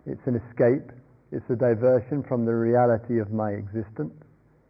it's 0.06 0.26
an 0.26 0.42
escape, 0.50 0.92
it's 1.32 1.48
a 1.50 1.56
diversion 1.56 2.24
from 2.24 2.46
the 2.46 2.54
reality 2.54 3.20
of 3.20 3.32
my 3.32 3.52
existence, 3.52 4.14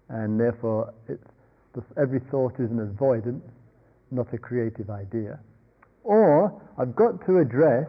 and 0.10 0.39
therefore 0.39 0.94
every 1.98 2.20
thought 2.32 2.60
is 2.60 2.70
an 2.72 2.80
avoidance, 2.80 3.44
not 4.12 4.34
a 4.34 4.38
creative 4.38 4.89
idea. 4.89 5.39
Or 6.04 6.62
I've 6.78 6.96
got 6.96 7.26
to 7.28 7.39
address 7.39 7.88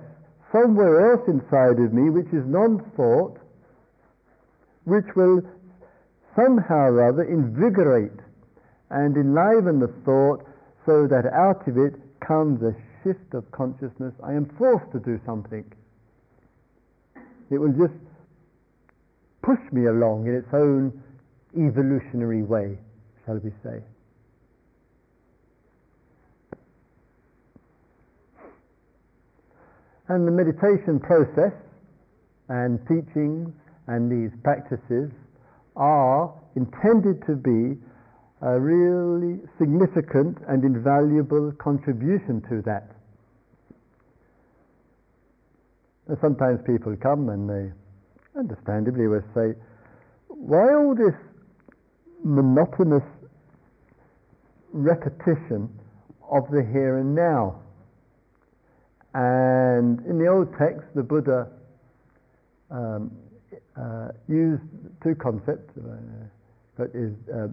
somewhere 0.53 1.13
else 1.13 1.27
inside 1.29 1.79
of 1.79 1.93
me 1.93 2.11
which 2.11 2.29
is 2.33 2.45
non 2.47 2.85
thought, 2.97 3.39
which 4.85 5.07
will 5.17 5.43
somehow 6.37 6.91
or 6.91 7.09
other 7.09 7.25
invigorate 7.25 8.21
and 8.91 9.17
enliven 9.17 9.79
the 9.79 9.93
thought 10.05 10.45
so 10.87 11.07
that 11.07 11.27
out 11.33 11.67
of 11.69 11.79
it 11.79 11.95
comes 12.21 12.63
a 12.63 12.75
shift 13.03 13.35
of 13.35 13.51
consciousness. 13.53 14.13
I 14.23 14.33
am 14.33 14.51
forced 14.59 14.91
to 14.93 15.01
do 15.01 15.21
something. 15.25 15.65
It 17.51 17.59
will 17.59 17.73
just 17.73 17.95
push 19.43 19.61
me 19.73 19.87
along 19.87 20.27
in 20.27 20.35
its 20.35 20.53
own 20.53 21.03
evolutionary 21.57 22.43
way, 22.43 22.79
shall 23.25 23.39
we 23.39 23.51
say. 23.63 23.83
And 30.09 30.27
the 30.27 30.33
meditation 30.33 30.99
process 30.99 31.53
and 32.49 32.81
teachings 32.89 33.55
and 33.87 34.11
these 34.11 34.37
practices 34.43 35.11
are 35.77 36.35
intended 36.57 37.25
to 37.27 37.37
be 37.37 37.79
a 38.43 38.59
really 38.59 39.39
significant 39.59 40.39
and 40.49 40.65
invaluable 40.65 41.53
contribution 41.59 42.43
to 42.49 42.63
that. 42.63 42.91
And 46.09 46.17
sometimes 46.21 46.61
people 46.67 46.97
come 46.97 47.29
and 47.29 47.49
they 47.49 47.73
understandably 48.39 49.07
will 49.07 49.25
say, 49.35 49.55
why 50.29 50.75
all 50.75 50.95
this 50.95 51.15
monotonous 52.25 53.05
repetition 54.73 55.69
of 56.31 56.51
the 56.51 56.67
here 56.73 56.99
and 56.99 57.15
now? 57.15 57.61
And 59.13 60.01
in 60.07 60.19
the 60.19 60.29
old 60.29 60.49
text, 60.59 60.87
the 60.95 61.03
Buddha 61.03 61.49
um, 62.71 63.11
uh, 63.77 64.09
used 64.29 64.63
two 65.03 65.15
concepts. 65.15 65.77
Uh, 65.77 65.97
that 66.79 66.95
is 66.95 67.13
uh, 67.29 67.49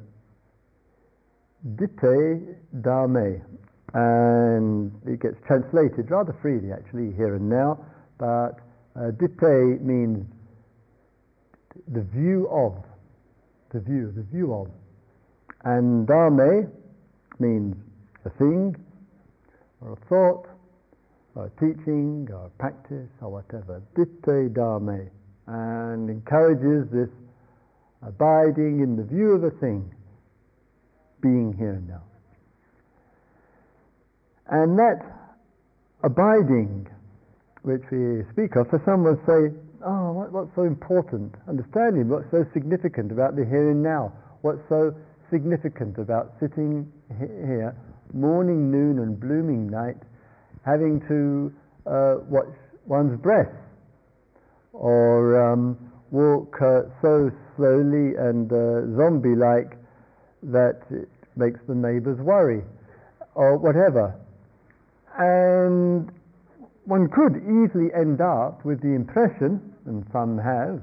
ditte 1.75 2.58
dharme, 2.82 3.41
and 3.93 4.91
it 5.06 5.19
gets 5.21 5.38
translated 5.45 6.10
rather 6.12 6.36
freely 6.41 6.71
actually 6.71 7.13
here 7.13 7.36
and 7.36 7.49
now. 7.49 7.86
But 8.17 8.60
uh, 8.95 9.12
means 9.82 10.25
the 11.88 12.01
view 12.01 12.47
of, 12.49 12.84
the 13.71 13.80
view, 13.80 14.12
the 14.15 14.23
view 14.23 14.53
of, 14.53 14.67
and 15.63 16.08
dharme 16.08 16.71
means 17.39 17.75
a 18.25 18.30
thing 18.32 18.75
or 19.82 19.93
a 19.93 19.95
thought 20.08 20.47
or 21.36 21.45
a 21.45 21.49
teaching 21.60 22.27
or 22.32 22.47
a 22.47 22.49
practice 22.60 23.10
or 23.21 23.30
whatever, 23.30 23.82
ditte 23.95 24.53
dharme, 24.53 25.10
and 25.47 26.10
encourages 26.10 26.89
this 26.91 27.10
abiding 28.01 28.82
in 28.82 28.95
the 28.95 29.03
view 29.03 29.32
of 29.32 29.43
a 29.43 29.51
thing, 29.51 29.93
being 31.27 31.53
here 31.57 31.83
now. 31.87 32.03
And 34.47 34.79
that 34.79 35.03
abiding, 36.03 36.87
which 37.63 37.83
we 37.91 38.23
speak 38.31 38.55
of, 38.55 38.69
for 38.69 38.81
some 38.85 39.03
will 39.03 39.19
say, 39.27 39.51
oh, 39.83 40.13
what, 40.13 40.31
what's 40.31 40.55
so 40.55 40.63
important? 40.63 41.35
Understanding 41.47 42.07
what's 42.07 42.31
so 42.31 42.45
significant 42.53 43.11
about 43.11 43.35
the 43.35 43.43
here 43.43 43.71
and 43.71 43.83
now? 43.83 44.13
What's 44.41 44.63
so 44.69 44.95
significant 45.29 45.97
about 45.97 46.31
sitting 46.39 46.87
here, 47.19 47.75
morning, 48.13 48.71
noon, 48.71 48.99
and 48.99 49.19
blooming 49.19 49.67
night, 49.67 49.99
having 50.65 51.01
to 51.11 51.51
uh, 51.89 52.23
watch 52.29 52.55
one's 52.85 53.19
breath 53.19 53.51
or 54.71 55.51
um, 55.51 55.77
walk 56.11 56.55
uh, 56.61 56.87
so 57.01 57.29
slowly 57.57 58.15
and 58.15 58.47
uh, 58.53 58.87
zombie 58.95 59.35
like 59.35 59.75
that 60.43 60.79
makes 61.38 61.60
the 61.67 61.76
neighbors 61.76 62.19
worry 62.19 62.63
or 63.36 63.58
whatever. 63.58 64.15
And 65.17 66.12
one 66.86 67.10
could 67.10 67.38
easily 67.43 67.93
end 67.93 68.21
up 68.21 68.63
with 68.63 68.82
the 68.82 68.93
impression, 68.93 69.73
and 69.86 70.06
some 70.12 70.38
have, 70.38 70.82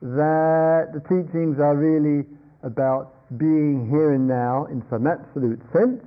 that 0.00 0.92
the 0.92 1.00
teachings 1.08 1.58
are 1.58 1.74
really 1.76 2.26
about 2.62 3.14
being 3.38 3.88
here 3.90 4.12
and 4.12 4.28
now 4.28 4.66
in 4.66 4.84
some 4.90 5.06
absolute 5.06 5.60
sense, 5.72 6.04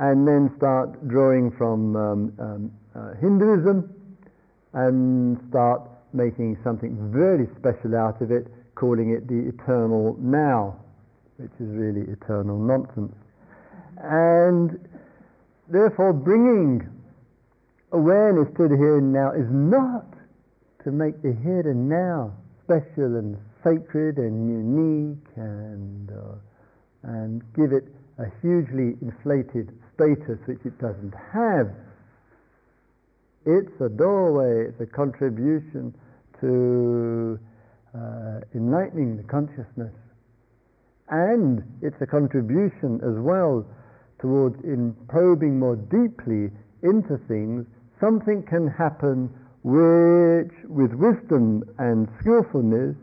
and 0.00 0.26
then 0.26 0.52
start 0.56 1.06
drawing 1.08 1.50
from 1.52 1.94
um, 1.94 2.32
um, 2.38 2.72
uh, 2.96 3.14
Hinduism 3.20 3.88
and 4.72 5.38
start 5.50 5.82
making 6.12 6.58
something 6.64 7.12
very 7.12 7.46
special 7.58 7.94
out 7.96 8.20
of 8.20 8.30
it, 8.30 8.48
calling 8.74 9.10
it 9.10 9.28
the 9.28 9.48
eternal 9.48 10.16
now, 10.18 10.76
which 11.36 11.52
is 11.60 11.68
really 11.68 12.02
eternal 12.12 12.58
nonsense. 12.58 13.14
And 13.98 14.88
therefore, 15.68 16.12
bringing 16.12 16.88
awareness 17.92 18.48
to 18.56 18.68
the 18.68 18.76
here 18.76 18.98
and 18.98 19.12
now 19.12 19.32
is 19.32 19.46
not 19.50 20.06
to 20.84 20.90
make 20.90 21.22
the 21.22 21.32
here 21.42 21.60
and 21.60 21.88
now 21.88 22.32
special 22.64 23.16
and 23.16 23.36
sacred 23.62 24.18
and 24.18 24.48
unique 24.48 25.28
and, 25.36 26.10
uh, 26.10 26.34
and 27.02 27.42
give 27.54 27.72
it 27.72 27.84
a 28.18 28.26
hugely 28.42 28.96
inflated 29.00 29.72
status 29.94 30.38
which 30.46 30.60
it 30.64 30.78
doesn't 30.78 31.14
have. 31.32 31.70
It's 33.46 33.80
a 33.80 33.88
doorway, 33.88 34.68
it's 34.68 34.80
a 34.80 34.86
contribution 34.86 35.94
to 36.40 37.38
uh, 37.94 38.40
enlightening 38.54 39.16
the 39.16 39.22
consciousness. 39.24 39.92
And 41.08 41.62
it's 41.82 42.00
a 42.00 42.06
contribution 42.06 43.00
as 43.02 43.18
well 43.18 43.66
towards 44.18 44.62
in 44.64 44.94
probing 45.08 45.58
more 45.58 45.76
deeply 45.76 46.50
into 46.82 47.18
things. 47.28 47.66
Something 48.00 48.42
can 48.42 48.68
happen 48.68 49.28
which, 49.62 50.52
with 50.68 50.92
wisdom 50.92 51.64
and 51.78 52.08
skillfulness, 52.20 52.96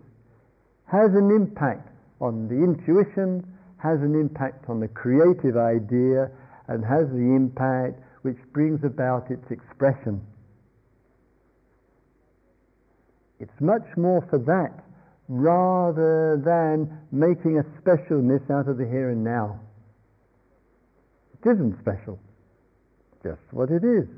has 0.85 1.09
an 1.13 1.31
impact 1.31 1.89
on 2.19 2.47
the 2.47 2.55
intuition, 2.55 3.45
has 3.77 3.99
an 4.01 4.13
impact 4.13 4.69
on 4.69 4.79
the 4.79 4.87
creative 4.87 5.57
idea, 5.57 6.29
and 6.67 6.85
has 6.85 7.07
the 7.09 7.35
impact 7.35 7.99
which 8.21 8.37
brings 8.53 8.83
about 8.83 9.31
its 9.31 9.49
expression. 9.49 10.21
It's 13.39 13.59
much 13.59 13.85
more 13.97 14.21
for 14.29 14.37
that 14.37 14.83
rather 15.31 16.43
than 16.43 16.91
making 17.09 17.55
a 17.57 17.63
specialness 17.79 18.43
out 18.51 18.67
of 18.67 18.77
the 18.77 18.83
here 18.83 19.11
and 19.11 19.23
now. 19.23 19.57
It 21.39 21.55
isn't 21.55 21.79
special, 21.79 22.19
just 23.23 23.39
what 23.51 23.71
it 23.71 23.81
is. 23.81 24.11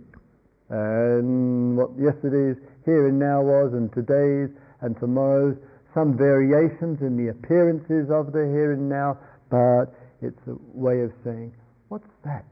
And 0.69 1.77
what 1.77 1.91
yesterday's 2.01 2.57
here 2.83 3.07
and 3.07 3.19
now 3.19 3.43
was, 3.43 3.73
and 3.73 3.93
today's 3.93 4.49
and 4.81 4.97
tomorrow's, 4.99 5.55
some 5.93 6.17
variations 6.17 6.97
in 7.01 7.15
the 7.15 7.29
appearances 7.29 8.09
of 8.09 8.33
the 8.33 8.49
here 8.49 8.73
and 8.73 8.89
now, 8.89 9.19
but 9.51 9.93
it's 10.19 10.41
a 10.47 10.57
way 10.73 11.01
of 11.01 11.11
saying, 11.23 11.53
What's 11.89 12.09
that? 12.25 12.45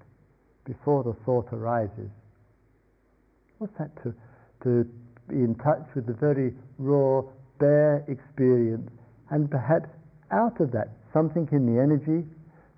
Before 0.65 1.04
the 1.04 1.15
thought 1.26 1.47
arises. 1.52 2.12
What's 3.58 3.74
that 3.80 3.89
to, 4.04 4.13
to 4.63 4.86
be 5.28 5.38
in 5.38 5.56
touch 5.56 5.82
with 5.95 6.06
the 6.06 6.13
very 6.13 6.54
raw, 6.78 7.24
bare 7.62 8.04
experience, 8.10 8.89
and 9.30 9.50
perhaps 9.50 9.88
out 10.32 10.60
of 10.60 10.74
that, 10.74 10.89
something 11.13 11.47
in 11.52 11.69
the 11.69 11.80
energy, 11.80 12.26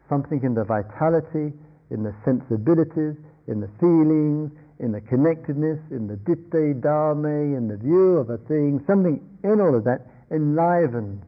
something 0.10 0.44
in 0.44 0.54
the 0.54 0.66
vitality, 0.66 1.56
in 1.90 2.04
the 2.04 2.14
sensibilities, 2.26 3.16
in 3.48 3.62
the 3.64 3.70
feelings, 3.80 4.52
in 4.80 4.92
the 4.92 5.02
connectedness, 5.02 5.80
in 5.92 6.08
the 6.08 6.18
ditte 6.28 6.82
dharme, 6.82 7.56
in 7.56 7.68
the 7.70 7.78
view 7.78 8.18
of 8.18 8.30
a 8.30 8.38
thing, 8.50 8.84
something 8.86 9.24
in 9.44 9.62
all 9.62 9.74
of 9.74 9.86
that 9.86 10.06
enlivened 10.30 11.24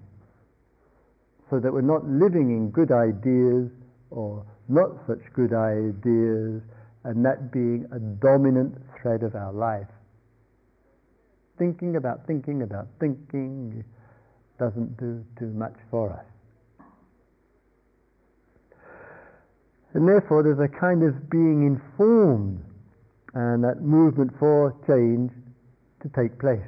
so 1.49 1.59
that 1.59 1.71
we're 1.71 1.81
not 1.81 2.03
living 2.05 2.49
in 2.49 2.69
good 2.71 2.91
ideas 2.91 3.69
or 4.09 4.43
not 4.67 4.89
such 5.07 5.21
good 5.33 5.53
ideas, 5.53 6.61
and 7.03 7.23
that 7.23 7.51
being 7.51 7.85
a 7.91 7.99
dominant 7.99 8.75
thread 8.99 9.21
of 9.21 9.35
our 9.35 9.53
life. 9.53 9.87
Thinking 11.57 11.95
about 11.95 12.27
thinking 12.27 12.61
about 12.63 12.87
thinking 12.99 13.83
doesn't 14.59 14.97
do 14.97 15.23
too 15.39 15.51
much 15.53 15.75
for 15.89 16.11
us. 16.11 16.25
And 19.93 20.07
therefore, 20.07 20.43
there's 20.43 20.59
a 20.59 20.79
kind 20.79 21.03
of 21.03 21.29
being 21.29 21.65
informed 21.65 22.61
and 23.33 23.63
that 23.63 23.81
movement 23.81 24.31
for 24.39 24.75
change 24.87 25.31
to 26.01 26.09
take 26.09 26.37
place. 26.39 26.59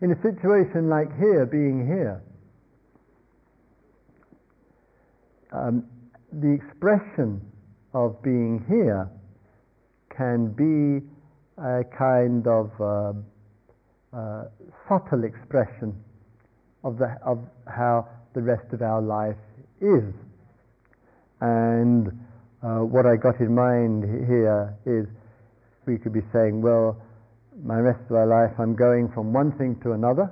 in 0.00 0.12
a 0.12 0.22
situation 0.22 0.88
like 0.88 1.08
here, 1.18 1.44
being 1.46 1.86
here, 1.86 2.22
um, 5.52 5.84
the 6.32 6.52
expression 6.52 7.40
of 8.04 8.22
being 8.22 8.64
here 8.68 9.10
can 10.14 10.54
be 10.54 11.04
a 11.60 11.82
kind 11.96 12.46
of 12.46 12.70
um, 12.80 13.24
uh, 14.12 14.44
subtle 14.88 15.24
expression 15.24 15.94
of, 16.84 16.96
the, 16.98 17.16
of 17.26 17.38
how 17.66 18.06
the 18.34 18.40
rest 18.40 18.72
of 18.72 18.82
our 18.82 19.02
life 19.02 19.36
is. 19.80 20.14
And 21.40 22.08
uh, 22.62 22.86
what 22.86 23.06
I 23.06 23.16
got 23.16 23.40
in 23.40 23.54
mind 23.54 24.04
here 24.26 24.76
is 24.86 25.06
we 25.86 25.98
could 25.98 26.12
be 26.12 26.22
saying, 26.32 26.62
well, 26.62 27.00
my 27.64 27.78
rest 27.78 28.00
of 28.08 28.16
our 28.16 28.26
life 28.26 28.54
I'm 28.58 28.76
going 28.76 29.10
from 29.12 29.32
one 29.32 29.50
thing 29.58 29.80
to 29.82 29.92
another, 29.92 30.30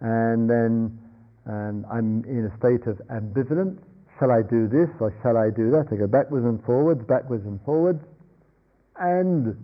and 0.00 0.48
then 0.48 0.98
I'm 1.46 2.24
in 2.24 2.50
a 2.50 2.56
state 2.58 2.86
of 2.88 2.96
ambivalence. 3.08 3.80
Shall 4.20 4.30
I 4.30 4.42
do 4.42 4.68
this 4.68 4.90
or 5.00 5.16
shall 5.22 5.38
I 5.38 5.48
do 5.48 5.70
that? 5.72 5.88
I 5.90 5.96
go 5.96 6.06
backwards 6.06 6.44
and 6.44 6.62
forwards, 6.64 7.00
backwards 7.08 7.46
and 7.46 7.58
forwards. 7.64 8.04
And 9.00 9.56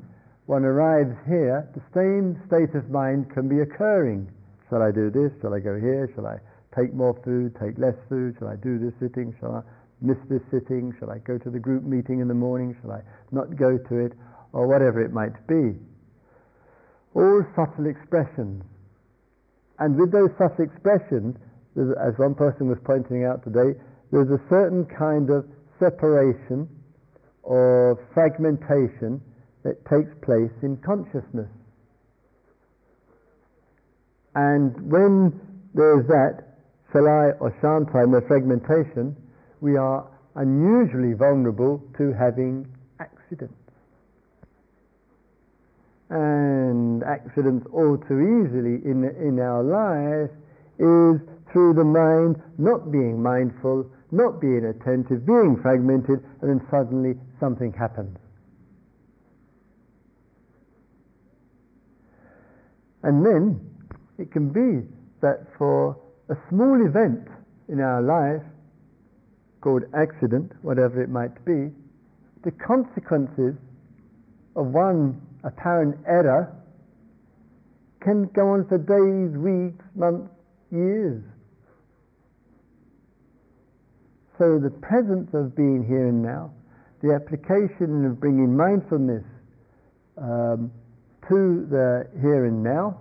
one 0.46 0.64
arrives 0.64 1.14
here, 1.28 1.68
the 1.76 1.84
same 1.92 2.40
state 2.48 2.74
of 2.74 2.88
mind 2.88 3.28
can 3.28 3.48
be 3.52 3.60
occurring. 3.60 4.32
Shall 4.70 4.80
I 4.80 4.90
do 4.92 5.10
this? 5.10 5.30
Shall 5.42 5.52
I 5.52 5.60
go 5.60 5.78
here? 5.78 6.08
Shall 6.14 6.26
I 6.26 6.40
take 6.74 6.94
more 6.94 7.12
food, 7.22 7.54
take 7.60 7.76
less 7.76 7.94
food? 8.08 8.36
Shall 8.38 8.48
I 8.48 8.56
do 8.56 8.78
this 8.78 8.94
sitting? 8.98 9.36
Shall 9.40 9.56
I 9.56 9.62
miss 10.00 10.16
this 10.30 10.40
sitting? 10.50 10.96
Shall 10.98 11.10
I 11.10 11.18
go 11.18 11.36
to 11.36 11.50
the 11.50 11.60
group 11.60 11.84
meeting 11.84 12.20
in 12.20 12.28
the 12.28 12.34
morning? 12.34 12.74
Shall 12.80 12.92
I 12.92 13.02
not 13.32 13.56
go 13.56 13.76
to 13.76 13.94
it? 14.06 14.12
Or 14.52 14.66
whatever 14.66 15.04
it 15.04 15.12
might 15.12 15.36
be. 15.46 15.76
All 17.12 17.44
subtle 17.54 17.86
expressions. 17.86 18.64
And 19.78 20.00
with 20.00 20.12
those 20.12 20.30
subtle 20.38 20.64
expressions, 20.64 21.36
as 21.76 22.16
one 22.16 22.34
person 22.34 22.68
was 22.68 22.78
pointing 22.84 23.24
out 23.24 23.44
today, 23.44 23.78
there's 24.12 24.30
a 24.30 24.40
certain 24.48 24.86
kind 24.86 25.30
of 25.30 25.46
separation 25.78 26.68
or 27.42 27.98
fragmentation 28.14 29.20
that 29.62 29.84
takes 29.86 30.14
place 30.22 30.52
in 30.62 30.76
consciousness. 30.78 31.50
And 34.34 34.74
when 34.90 35.40
there's 35.74 36.06
that, 36.06 36.58
shall 36.92 37.06
or 37.40 37.54
shan't 37.60 37.88
I, 37.94 38.04
the 38.04 38.24
fragmentation, 38.26 39.16
we 39.60 39.76
are 39.76 40.06
unusually 40.36 41.14
vulnerable 41.14 41.82
to 41.98 42.12
having 42.12 42.66
accidents. 43.00 43.54
And 46.10 47.02
accidents 47.02 47.66
all 47.72 47.96
too 47.96 48.20
easily 48.20 48.84
in, 48.84 49.04
in 49.20 49.40
our 49.40 49.62
lives 49.62 50.30
is 50.78 51.20
through 51.52 51.74
the 51.74 51.84
mind 51.84 52.36
not 52.58 52.92
being 52.92 53.22
mindful, 53.22 53.90
not 54.10 54.40
being 54.40 54.64
attentive, 54.64 55.26
being 55.26 55.58
fragmented, 55.62 56.22
and 56.40 56.50
then 56.50 56.66
suddenly 56.70 57.14
something 57.40 57.72
happens. 57.72 58.16
And 63.02 63.24
then 63.24 63.60
it 64.18 64.32
can 64.32 64.50
be 64.50 64.86
that 65.20 65.46
for 65.58 65.96
a 66.28 66.36
small 66.50 66.84
event 66.86 67.28
in 67.68 67.80
our 67.80 68.02
life, 68.02 68.42
called 69.60 69.82
accident, 69.94 70.52
whatever 70.62 71.02
it 71.02 71.10
might 71.10 71.44
be, 71.44 71.70
the 72.44 72.52
consequences 72.52 73.54
of 74.54 74.66
one 74.66 75.20
apparent 75.42 75.96
error 76.06 76.54
can 78.00 78.26
go 78.26 78.50
on 78.50 78.66
for 78.68 78.78
days, 78.78 79.36
weeks, 79.36 79.84
months, 79.96 80.30
years. 80.70 81.22
So 84.38 84.58
the 84.58 84.70
presence 84.70 85.30
of 85.32 85.56
being 85.56 85.84
here 85.86 86.08
and 86.08 86.22
now, 86.22 86.52
the 87.02 87.14
application 87.14 88.04
of 88.04 88.20
bringing 88.20 88.56
mindfulness 88.56 89.24
um, 90.18 90.70
to 91.28 91.66
the 91.70 92.08
here 92.20 92.44
and 92.44 92.62
now, 92.62 93.00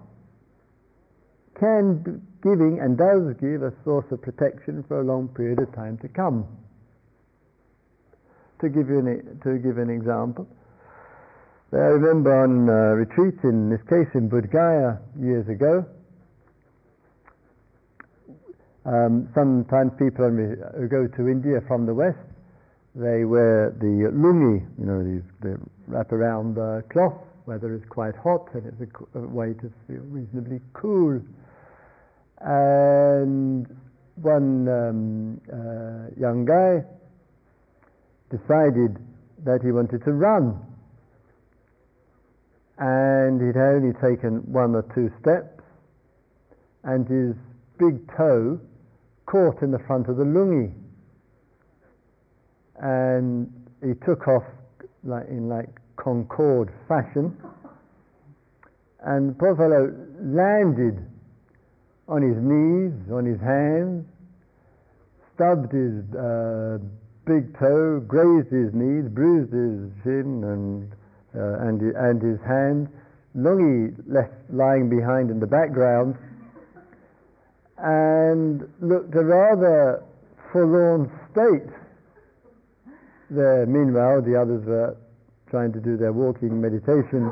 can 1.60 2.22
giving 2.42 2.80
and 2.82 2.98
does 2.98 3.34
give 3.42 3.64
a 3.64 3.74
source 3.84 4.06
of 4.12 4.22
protection 4.22 4.84
for 4.88 5.02
a 5.02 5.04
long 5.04 5.28
period 5.30 5.60
of 5.60 5.74
time 5.74 5.98
to 6.00 6.08
come. 6.08 6.46
To 8.62 8.70
give 8.70 8.88
you 8.88 9.00
an, 9.00 9.40
to 9.44 9.58
give 9.58 9.78
an 9.78 9.90
example, 9.90 10.48
I 11.74 11.92
remember 12.00 12.32
on 12.44 12.70
a 12.70 12.96
retreat 12.96 13.36
in 13.44 13.70
this 13.70 13.82
case 13.90 14.08
in 14.14 14.30
Bodh 14.30 14.52
Gaya 14.52 15.00
years 15.20 15.50
ago, 15.50 15.86
um, 18.86 19.28
sometimes 19.34 19.92
people 19.98 20.30
who 20.30 20.88
go 20.88 21.08
to 21.08 21.28
India 21.28 21.60
from 21.68 21.86
the 21.86 21.94
west, 21.94 22.18
they 22.94 23.26
wear 23.26 23.76
the 23.80 24.10
lungi, 24.14 24.62
you 24.80 24.86
know, 24.86 25.04
these 25.04 25.26
the 25.42 25.58
wrap 25.88 26.12
around 26.12 26.56
the 26.56 26.84
cloth, 26.92 27.18
weather 27.46 27.74
is 27.74 27.82
quite 27.90 28.16
hot 28.16 28.48
and 28.54 28.66
it's 28.68 28.82
a, 28.82 29.20
a 29.20 29.28
way 29.28 29.54
to 29.54 29.72
feel 29.88 30.02
reasonably 30.10 30.62
cool. 30.74 31.22
And 32.42 33.68
one 34.16 34.68
um, 34.70 35.42
uh, 35.52 36.14
young 36.20 36.46
guy 36.46 36.86
decided 38.30 38.98
that 39.44 39.62
he 39.64 39.72
wanted 39.72 40.04
to 40.06 40.12
run, 40.14 40.60
and 42.78 43.42
he'd 43.42 43.60
only 43.60 43.94
taken 43.94 44.42
one 44.52 44.76
or 44.76 44.84
two 44.94 45.12
steps, 45.22 45.62
and 46.84 47.08
his 47.08 47.36
big 47.78 48.08
toe 48.16 48.60
caught 49.26 49.62
in 49.62 49.72
the 49.72 49.80
front 49.80 50.08
of 50.08 50.18
the 50.18 50.24
lungi. 50.24 50.74
And 52.78 53.52
he 53.82 53.94
took 54.06 54.28
off 54.28 54.44
like 55.04 55.28
in 55.28 55.48
like 55.48 55.70
Concorde 55.98 56.72
fashion. 56.88 57.36
And 59.02 59.38
poor 59.38 59.56
fellow 59.56 59.94
landed 60.20 61.06
on 62.08 62.22
his 62.22 62.38
knees, 62.38 62.94
on 63.12 63.26
his 63.26 63.40
hands, 63.40 64.06
stubbed 65.36 65.72
his 65.72 66.04
uh, 66.16 66.78
big 67.26 67.58
toe, 67.58 68.00
grazed 68.08 68.52
his 68.52 68.74
knees, 68.74 69.10
bruised 69.10 69.52
his 69.52 69.92
shin 70.04 70.44
and, 70.44 70.92
uh, 71.36 71.68
and, 71.68 71.82
and 71.82 72.22
his 72.22 72.40
hand, 72.46 72.88
lungi 73.36 73.94
left 74.08 74.34
lying 74.50 74.90
behind 74.90 75.30
in 75.30 75.40
the 75.40 75.48
background, 75.48 76.16
and 77.78 78.68
looked 78.82 79.14
a 79.16 79.24
rather 79.24 80.04
forlorn 80.52 81.12
state 81.32 81.70
there. 83.30 83.66
Meanwhile, 83.66 84.22
the 84.22 84.40
others 84.40 84.66
were 84.66 84.98
trying 85.50 85.74
to 85.74 85.80
do 85.80 85.98
their 85.98 86.14
walking 86.14 86.62
meditation. 86.62 87.32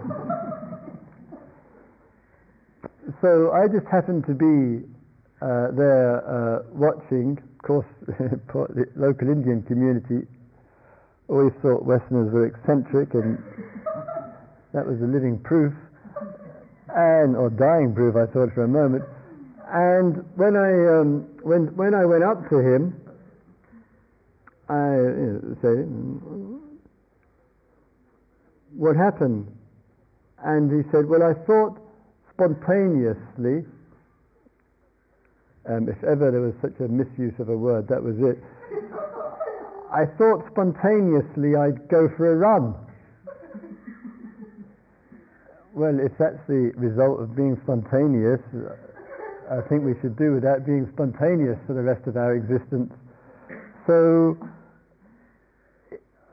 so 3.22 3.52
I 3.52 3.68
just 3.68 3.88
happened 3.88 4.26
to 4.28 4.34
be 4.34 4.86
uh, 5.42 5.72
there 5.76 6.24
uh, 6.24 6.64
watching. 6.72 7.38
Of 7.40 7.62
course, 7.66 7.88
the 8.08 8.86
local 8.96 9.30
Indian 9.30 9.64
community 9.64 10.28
always 11.30 11.54
thought 11.62 11.86
Westerners 11.86 12.32
were 12.32 12.46
eccentric, 12.46 13.14
and 13.14 13.38
that 14.74 14.86
was 14.86 15.00
a 15.02 15.08
living 15.08 15.40
proof, 15.40 15.74
and 16.96 17.36
or 17.36 17.50
dying 17.50 17.94
proof, 17.96 18.16
I 18.16 18.26
thought 18.32 18.54
for 18.54 18.64
a 18.64 18.68
moment. 18.68 19.04
And 19.74 20.24
when 20.36 20.56
I 20.56 20.70
um, 21.02 21.26
when 21.42 21.76
when 21.76 21.96
I 21.96 22.06
went 22.06 22.24
up 22.24 22.48
to 22.50 22.60
him, 22.60 22.94
I 24.70 24.94
you 24.94 25.42
know, 25.42 25.58
said, 25.64 25.90
"What 28.78 28.96
happened?" 28.96 29.48
And 30.46 30.70
he 30.70 30.88
said, 30.92 31.10
"Well, 31.10 31.24
I 31.24 31.34
thought 31.48 31.82
spontaneously." 32.36 33.66
Um, 35.66 35.90
if 35.90 36.04
ever 36.04 36.30
there 36.30 36.42
was 36.42 36.54
such 36.62 36.80
a 36.80 36.88
misuse 36.88 37.34
of 37.40 37.50
a 37.50 37.58
word, 37.58 37.88
that 37.88 38.04
was 38.04 38.20
it. 38.20 38.38
I 39.92 40.06
thought 40.06 40.46
spontaneously 40.52 41.56
I'd 41.56 41.88
go 41.90 42.10
for 42.16 42.32
a 42.32 42.36
run. 42.36 42.76
well, 45.74 46.00
if 46.00 46.12
that's 46.20 46.46
the 46.48 46.74
result 46.76 47.22
of 47.22 47.36
being 47.36 47.58
spontaneous, 47.64 48.42
I 49.54 49.62
think 49.70 49.86
we 49.86 49.94
should 50.02 50.18
do 50.18 50.34
without 50.34 50.66
being 50.66 50.90
spontaneous 50.94 51.60
for 51.68 51.74
the 51.74 51.84
rest 51.84 52.08
of 52.08 52.18
our 52.18 52.34
existence. 52.34 52.92
So 53.86 54.34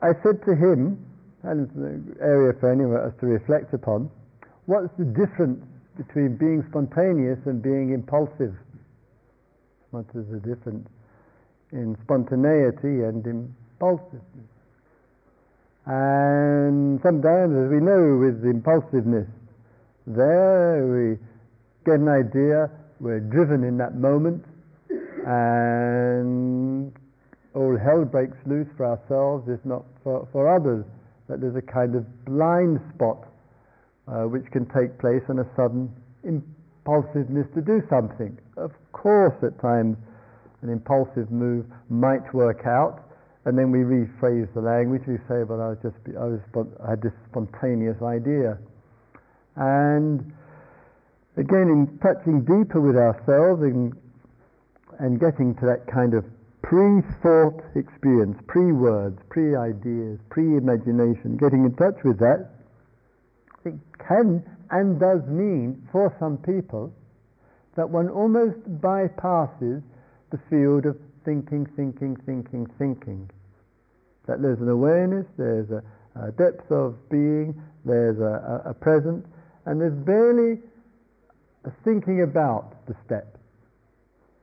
I 0.01 0.17
said 0.25 0.41
to 0.49 0.55
him, 0.57 0.97
and 1.43 1.69
it's 1.69 1.75
an 1.77 2.17
area 2.19 2.53
for 2.59 2.71
anyone 2.71 2.97
else 2.97 3.13
to 3.19 3.27
reflect 3.27 3.73
upon, 3.73 4.09
what's 4.65 4.89
the 4.97 5.05
difference 5.05 5.61
between 5.97 6.37
being 6.37 6.65
spontaneous 6.69 7.37
and 7.45 7.61
being 7.61 7.93
impulsive? 7.93 8.57
What 9.91 10.05
is 10.15 10.25
the 10.31 10.39
difference 10.41 10.89
in 11.71 11.97
spontaneity 12.01 13.05
and 13.05 13.21
impulsiveness? 13.21 14.49
And 15.85 16.99
sometimes, 17.03 17.53
as 17.53 17.69
we 17.69 17.81
know 17.85 18.17
with 18.17 18.41
impulsiveness, 18.45 19.27
there 20.07 20.89
we 20.89 21.17
get 21.85 21.99
an 21.99 22.09
idea 22.09 22.69
we're 23.01 23.19
driven 23.19 23.63
in 23.63 23.77
that 23.77 23.95
moment, 23.95 24.45
and 25.25 26.93
all 27.55 27.77
hell 27.77 28.05
breaks 28.05 28.37
loose 28.45 28.67
for 28.77 28.85
ourselves, 28.85 29.49
if 29.49 29.59
not 29.65 29.83
for, 30.03 30.27
for 30.31 30.47
others. 30.47 30.85
That 31.27 31.41
there's 31.41 31.55
a 31.55 31.61
kind 31.61 31.95
of 31.95 32.05
blind 32.25 32.79
spot 32.93 33.27
uh, 34.07 34.23
which 34.29 34.45
can 34.51 34.65
take 34.69 34.99
place 34.99 35.23
on 35.29 35.39
a 35.39 35.47
sudden 35.55 35.89
impulsiveness 36.23 37.47
to 37.55 37.61
do 37.61 37.81
something. 37.89 38.37
Of 38.57 38.71
course, 38.91 39.35
at 39.41 39.59
times, 39.61 39.97
an 40.61 40.69
impulsive 40.69 41.31
move 41.31 41.65
might 41.89 42.33
work 42.33 42.67
out, 42.67 43.01
and 43.45 43.57
then 43.57 43.71
we 43.71 43.79
rephrase 43.79 44.53
the 44.53 44.61
language. 44.61 45.01
We 45.07 45.17
say, 45.27 45.41
"Well, 45.43 45.61
I 45.61 45.69
was 45.69 45.79
just, 45.81 45.97
I 46.15 46.25
was, 46.25 46.41
I 46.85 46.91
had 46.91 47.01
this 47.01 47.13
spontaneous 47.29 47.97
idea," 48.03 48.59
and 49.55 50.31
again, 51.37 51.69
in 51.69 51.99
touching 52.01 52.41
deeper 52.41 52.81
with 52.81 52.95
ourselves 52.95 53.61
and, 53.63 53.93
and 54.99 55.19
getting 55.19 55.55
to 55.55 55.65
that 55.65 55.87
kind 55.87 56.13
of 56.13 56.25
pre-thought 56.61 57.61
experience, 57.75 58.37
pre-words, 58.47 59.19
pre-ideas, 59.29 60.19
pre-imagination, 60.29 61.37
getting 61.37 61.65
in 61.65 61.75
touch 61.75 61.97
with 62.03 62.19
that, 62.19 62.49
it 63.65 63.73
can 63.99 64.43
and 64.69 64.99
does 64.99 65.21
mean 65.27 65.87
for 65.91 66.15
some 66.19 66.37
people 66.37 66.93
that 67.75 67.89
one 67.89 68.09
almost 68.09 68.59
bypasses 68.81 69.81
the 70.31 70.39
field 70.49 70.85
of 70.85 70.97
thinking, 71.25 71.65
thinking, 71.75 72.15
thinking, 72.25 72.67
thinking. 72.77 73.29
That 74.27 74.41
there's 74.41 74.59
an 74.59 74.69
awareness, 74.69 75.25
there's 75.37 75.69
a, 75.71 75.83
a 76.15 76.31
depth 76.31 76.71
of 76.71 76.95
being, 77.09 77.61
there's 77.85 78.19
a, 78.19 78.63
a, 78.65 78.69
a 78.71 78.73
presence, 78.73 79.25
and 79.65 79.79
there's 79.79 79.93
barely 79.93 80.59
a 81.65 81.71
thinking 81.83 82.21
about 82.21 82.85
the 82.87 82.95
step. 83.05 83.37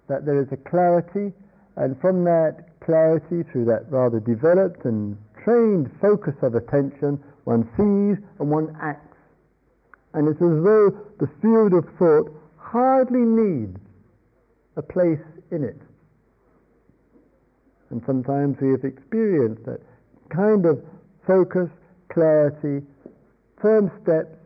That 0.09 0.25
there 0.25 0.41
is 0.41 0.49
a 0.53 0.57
clarity, 0.57 1.33
and 1.77 2.01
from 2.01 2.25
that 2.25 2.79
clarity, 2.81 3.43
through 3.51 3.67
that 3.67 3.91
rather 3.91 4.21
developed 4.21 4.85
and 4.85 5.17
trained 5.45 5.91
focus 6.01 6.35
of 6.43 6.55
attention, 6.55 7.23
one 7.45 7.65
sees 7.77 8.23
and 8.39 8.51
one 8.51 8.77
acts. 8.81 9.17
And 10.15 10.29
it's 10.29 10.41
as 10.41 10.63
though 10.65 10.91
the 11.19 11.29
field 11.43 11.75
of 11.75 11.85
thought 11.99 12.33
hardly 12.57 13.21
needs 13.21 13.79
a 14.77 14.83
place 14.83 15.21
in 15.51 15.65
it. 15.65 15.81
And 17.91 18.03
sometimes 18.07 18.59
we 18.61 18.71
have 18.71 18.85
experienced 18.85 19.65
that 19.65 19.81
kind 20.29 20.67
of 20.67 20.83
focus, 21.27 21.69
clarity, 22.09 22.85
firm 23.61 23.91
steps 24.03 24.37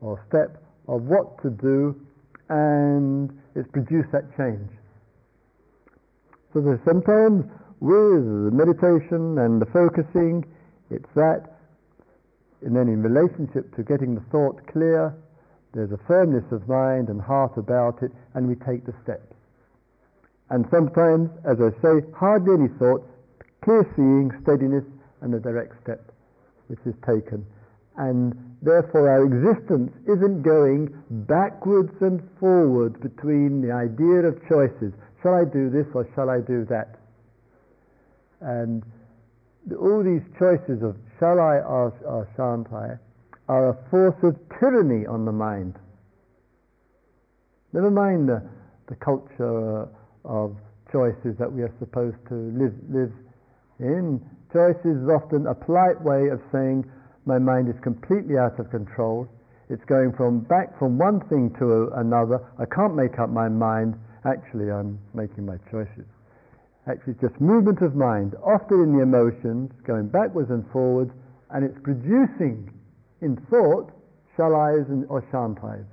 or 0.00 0.24
step 0.28 0.62
of 0.88 1.02
what 1.02 1.40
to 1.42 1.50
do, 1.50 1.94
and 2.48 3.30
it's 3.54 3.70
produced 3.70 4.10
that 4.12 4.24
change. 4.36 4.70
So 6.52 6.60
there's 6.60 6.80
sometimes 6.84 7.44
with 7.80 8.24
the 8.24 8.50
meditation 8.52 9.38
and 9.38 9.60
the 9.60 9.66
focusing, 9.66 10.44
it's 10.90 11.08
that, 11.14 11.58
and 12.62 12.74
then 12.74 12.88
in 12.88 13.02
relationship 13.02 13.74
to 13.76 13.82
getting 13.82 14.14
the 14.14 14.24
thought 14.32 14.66
clear, 14.66 15.14
there's 15.74 15.92
a 15.92 16.00
firmness 16.08 16.44
of 16.50 16.66
mind 16.68 17.08
and 17.08 17.20
heart 17.20 17.52
about 17.56 18.02
it, 18.02 18.10
and 18.34 18.48
we 18.48 18.54
take 18.54 18.84
the 18.86 18.94
steps. 19.02 19.34
And 20.50 20.66
sometimes, 20.70 21.30
as 21.44 21.60
I 21.60 21.70
say, 21.82 22.00
hardly 22.16 22.54
any 22.54 22.68
thought, 22.78 23.04
clear 23.62 23.86
seeing, 23.94 24.32
steadiness, 24.42 24.84
and 25.20 25.34
a 25.34 25.40
direct 25.40 25.80
step 25.82 26.10
which 26.68 26.80
is 26.86 26.94
taken. 27.06 27.44
And 27.96 28.47
therefore, 28.62 29.08
our 29.08 29.24
existence 29.24 29.92
isn't 30.04 30.42
going 30.42 30.90
backwards 31.26 31.92
and 32.00 32.22
forwards 32.40 32.96
between 33.00 33.62
the 33.62 33.72
idea 33.72 34.26
of 34.26 34.40
choices. 34.48 34.92
Shall 35.22 35.34
I 35.34 35.44
do 35.44 35.70
this 35.70 35.86
or 35.94 36.08
shall 36.14 36.30
I 36.30 36.40
do 36.40 36.64
that? 36.66 36.98
And 38.40 38.82
all 39.76 40.02
these 40.02 40.22
choices 40.38 40.82
of 40.82 40.96
shall 41.18 41.40
I 41.40 41.58
or, 41.58 41.92
or 42.06 42.28
shan't 42.36 42.72
I 42.72 42.98
are 43.48 43.70
a 43.70 43.90
force 43.90 44.16
of 44.22 44.36
tyranny 44.58 45.06
on 45.06 45.24
the 45.24 45.32
mind. 45.32 45.74
Never 47.72 47.90
mind 47.90 48.28
the, 48.28 48.42
the 48.88 48.94
culture 48.96 49.88
of 50.24 50.56
choices 50.92 51.36
that 51.38 51.50
we 51.50 51.62
are 51.62 51.72
supposed 51.78 52.16
to 52.28 52.34
live, 52.34 52.74
live 52.88 53.12
in. 53.78 54.24
Choices 54.52 54.96
is 55.04 55.08
often 55.08 55.46
a 55.46 55.54
polite 55.54 56.00
way 56.00 56.28
of 56.28 56.40
saying, 56.52 56.84
my 57.28 57.38
mind 57.38 57.68
is 57.68 57.76
completely 57.84 58.38
out 58.38 58.58
of 58.58 58.70
control. 58.70 59.28
It's 59.68 59.84
going 59.84 60.14
from 60.16 60.40
back 60.40 60.78
from 60.78 60.96
one 60.96 61.20
thing 61.28 61.54
to 61.60 61.92
another. 62.00 62.40
I 62.58 62.64
can't 62.64 62.96
make 62.96 63.18
up 63.20 63.28
my 63.28 63.50
mind. 63.50 64.00
Actually, 64.24 64.72
I'm 64.72 64.98
making 65.12 65.44
my 65.44 65.58
choices. 65.70 66.08
Actually, 66.88 67.12
it's 67.12 67.20
just 67.20 67.38
movement 67.38 67.82
of 67.82 67.94
mind, 67.94 68.34
often 68.42 68.80
in 68.80 68.96
the 68.96 69.02
emotions, 69.02 69.70
going 69.86 70.08
backwards 70.08 70.48
and 70.48 70.64
forwards, 70.72 71.12
and 71.50 71.64
it's 71.68 71.76
producing 71.84 72.72
in 73.20 73.36
thought 73.52 73.92
shall 74.34 74.56
I's 74.56 74.88
or 75.08 75.22
shan't 75.30 75.62
I's. 75.62 75.84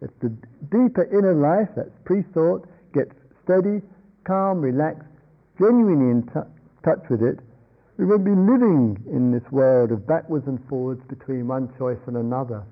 The 0.00 0.32
deeper 0.72 1.04
inner 1.12 1.34
life, 1.34 1.68
that's 1.76 1.92
pre-thought, 2.06 2.66
gets 2.94 3.12
steady, 3.44 3.82
calm, 4.24 4.62
relaxed, 4.62 5.12
genuinely 5.58 6.10
in 6.12 6.22
t- 6.22 6.48
touch 6.82 7.04
with 7.10 7.20
it, 7.20 7.40
we 7.98 8.06
won't 8.06 8.24
be 8.24 8.30
living 8.30 8.96
in 9.10 9.32
this 9.32 9.42
world 9.50 9.90
of 9.90 10.06
backwards 10.06 10.46
and 10.46 10.60
forwards 10.68 11.02
between 11.08 11.48
one 11.48 11.68
choice 11.76 11.98
and 12.06 12.16
another. 12.16 12.62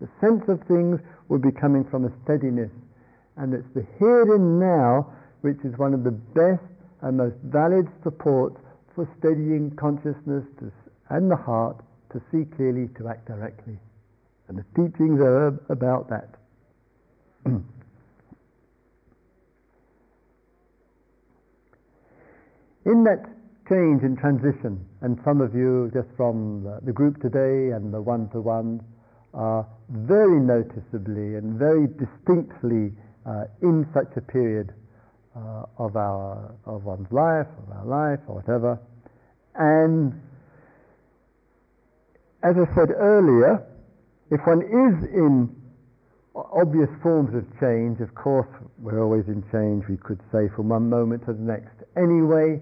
The 0.00 0.08
sense 0.20 0.42
of 0.48 0.60
things 0.66 0.98
will 1.28 1.38
be 1.38 1.52
coming 1.52 1.84
from 1.88 2.04
a 2.04 2.12
steadiness, 2.24 2.72
and 3.36 3.54
it's 3.54 3.68
the 3.74 3.86
here 4.00 4.34
and 4.34 4.58
now 4.58 5.14
which 5.42 5.58
is 5.64 5.78
one 5.78 5.94
of 5.94 6.02
the 6.02 6.10
best 6.10 6.62
and 7.02 7.16
most 7.16 7.36
valid 7.44 7.86
supports 8.02 8.58
for 8.94 9.08
steadying 9.18 9.70
consciousness 9.76 10.44
to, 10.58 10.72
and 11.10 11.30
the 11.30 11.36
heart 11.36 11.80
to 12.12 12.20
see 12.30 12.44
clearly, 12.56 12.88
to 12.98 13.08
act 13.08 13.26
directly. 13.26 13.78
And 14.48 14.58
the 14.58 14.64
teachings 14.74 15.20
are 15.20 15.56
about 15.68 16.10
that. 16.10 16.34
In 22.84 23.04
that 23.04 23.24
change 23.72 24.02
and 24.02 24.18
transition, 24.18 24.84
and 25.00 25.18
some 25.24 25.40
of 25.40 25.54
you 25.54 25.90
just 25.94 26.08
from 26.14 26.62
the, 26.84 26.92
group 26.92 27.16
today 27.22 27.72
and 27.74 27.92
the 27.92 28.02
one-to-one 28.02 28.80
are 29.32 29.66
very 29.88 30.38
noticeably 30.38 31.40
and 31.40 31.58
very 31.58 31.88
distinctly 31.96 32.92
uh, 33.24 33.44
in 33.62 33.88
such 33.94 34.12
a 34.16 34.20
period 34.20 34.74
uh, 35.34 35.64
of 35.78 35.96
our 35.96 36.54
of 36.66 36.84
one's 36.84 37.10
life, 37.10 37.48
of 37.64 37.72
our 37.72 37.86
life, 37.86 38.20
or 38.28 38.44
whatever. 38.44 38.78
And 39.54 40.12
as 42.42 42.52
I 42.52 42.66
said 42.74 42.90
earlier, 42.92 43.64
if 44.30 44.40
one 44.44 44.60
is 44.60 45.08
in 45.16 45.48
obvious 46.34 46.90
forms 47.02 47.34
of 47.34 47.44
change, 47.58 48.00
of 48.00 48.14
course, 48.14 48.48
we're 48.78 49.02
always 49.02 49.24
in 49.28 49.42
change, 49.50 49.84
we 49.88 49.96
could 49.96 50.20
say, 50.30 50.52
from 50.54 50.68
one 50.68 50.90
moment 50.90 51.24
to 51.24 51.32
the 51.32 51.40
next. 51.40 51.72
Anyway, 51.96 52.60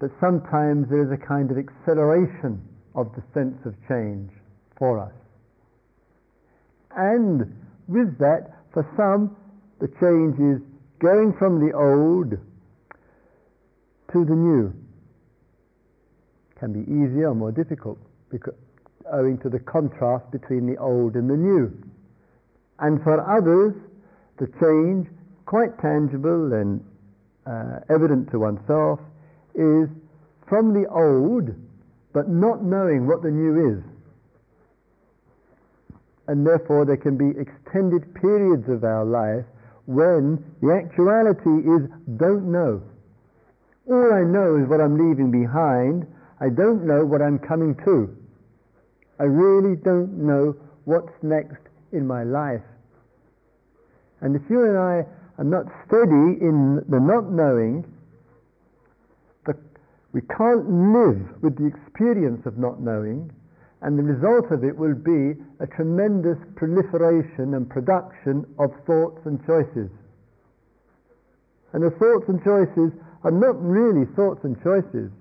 that 0.00 0.10
sometimes 0.20 0.88
there 0.90 1.02
is 1.02 1.10
a 1.10 1.26
kind 1.26 1.50
of 1.50 1.56
acceleration 1.56 2.60
of 2.94 3.12
the 3.14 3.22
sense 3.32 3.56
of 3.64 3.74
change 3.88 4.30
for 4.78 4.98
us. 4.98 5.12
And 6.96 7.52
with 7.88 8.18
that, 8.18 8.52
for 8.72 8.84
some, 8.96 9.36
the 9.80 9.88
change 10.00 10.36
is 10.40 10.60
going 10.98 11.34
from 11.38 11.60
the 11.60 11.76
old 11.76 12.30
to 14.12 14.24
the 14.24 14.34
new. 14.34 14.72
Can 16.58 16.72
be 16.72 16.80
easier 16.88 17.28
or 17.30 17.34
more 17.34 17.52
difficult 17.52 17.98
because, 18.30 18.54
owing 19.12 19.38
to 19.38 19.48
the 19.48 19.60
contrast 19.60 20.30
between 20.30 20.66
the 20.66 20.78
old 20.78 21.14
and 21.14 21.28
the 21.28 21.36
new. 21.36 21.72
And 22.78 23.02
for 23.02 23.20
others, 23.20 23.74
the 24.38 24.46
change, 24.60 25.08
quite 25.44 25.78
tangible 25.80 26.52
and 26.52 26.84
uh, 27.46 27.80
evident 27.88 28.30
to 28.32 28.38
oneself, 28.38 29.00
is 29.56 29.88
from 30.48 30.72
the 30.72 30.88
old, 30.88 31.50
but 32.12 32.28
not 32.28 32.62
knowing 32.62 33.06
what 33.06 33.22
the 33.22 33.30
new 33.30 33.76
is. 33.76 33.82
And 36.28 36.46
therefore, 36.46 36.84
there 36.84 36.96
can 36.96 37.16
be 37.16 37.38
extended 37.38 38.14
periods 38.14 38.68
of 38.68 38.84
our 38.84 39.04
life 39.04 39.44
when 39.86 40.42
the 40.60 40.74
actuality 40.74 41.62
is 41.66 41.88
don't 42.18 42.50
know. 42.50 42.82
All 43.88 44.12
I 44.12 44.22
know 44.22 44.56
is 44.56 44.68
what 44.68 44.80
I'm 44.80 44.98
leaving 44.98 45.30
behind. 45.30 46.06
I 46.40 46.48
don't 46.50 46.84
know 46.86 47.04
what 47.04 47.22
I'm 47.22 47.38
coming 47.38 47.76
to. 47.84 48.16
I 49.18 49.24
really 49.24 49.76
don't 49.76 50.26
know 50.26 50.54
what's 50.84 51.12
next 51.22 51.62
in 51.92 52.06
my 52.06 52.24
life. 52.24 52.62
And 54.20 54.34
if 54.34 54.42
you 54.50 54.64
and 54.64 54.76
I 54.76 55.06
are 55.38 55.44
not 55.44 55.66
steady 55.86 56.40
in 56.42 56.82
the 56.88 56.98
not 56.98 57.30
knowing, 57.30 57.84
we 60.16 60.22
can't 60.32 60.64
live 60.96 61.20
with 61.42 61.60
the 61.60 61.68
experience 61.68 62.40
of 62.46 62.56
not 62.56 62.80
knowing, 62.80 63.30
and 63.82 63.98
the 63.98 64.02
result 64.02 64.50
of 64.50 64.64
it 64.64 64.72
will 64.72 64.96
be 64.96 65.36
a 65.60 65.68
tremendous 65.76 66.38
proliferation 66.56 67.52
and 67.52 67.68
production 67.68 68.40
of 68.58 68.72
thoughts 68.86 69.20
and 69.26 69.44
choices. 69.44 69.92
And 71.74 71.84
the 71.84 71.92
thoughts 72.00 72.24
and 72.32 72.40
choices 72.40 72.96
are 73.24 73.30
not 73.30 73.60
really 73.60 74.08
thoughts 74.16 74.40
and 74.44 74.56
choices. 74.64 75.12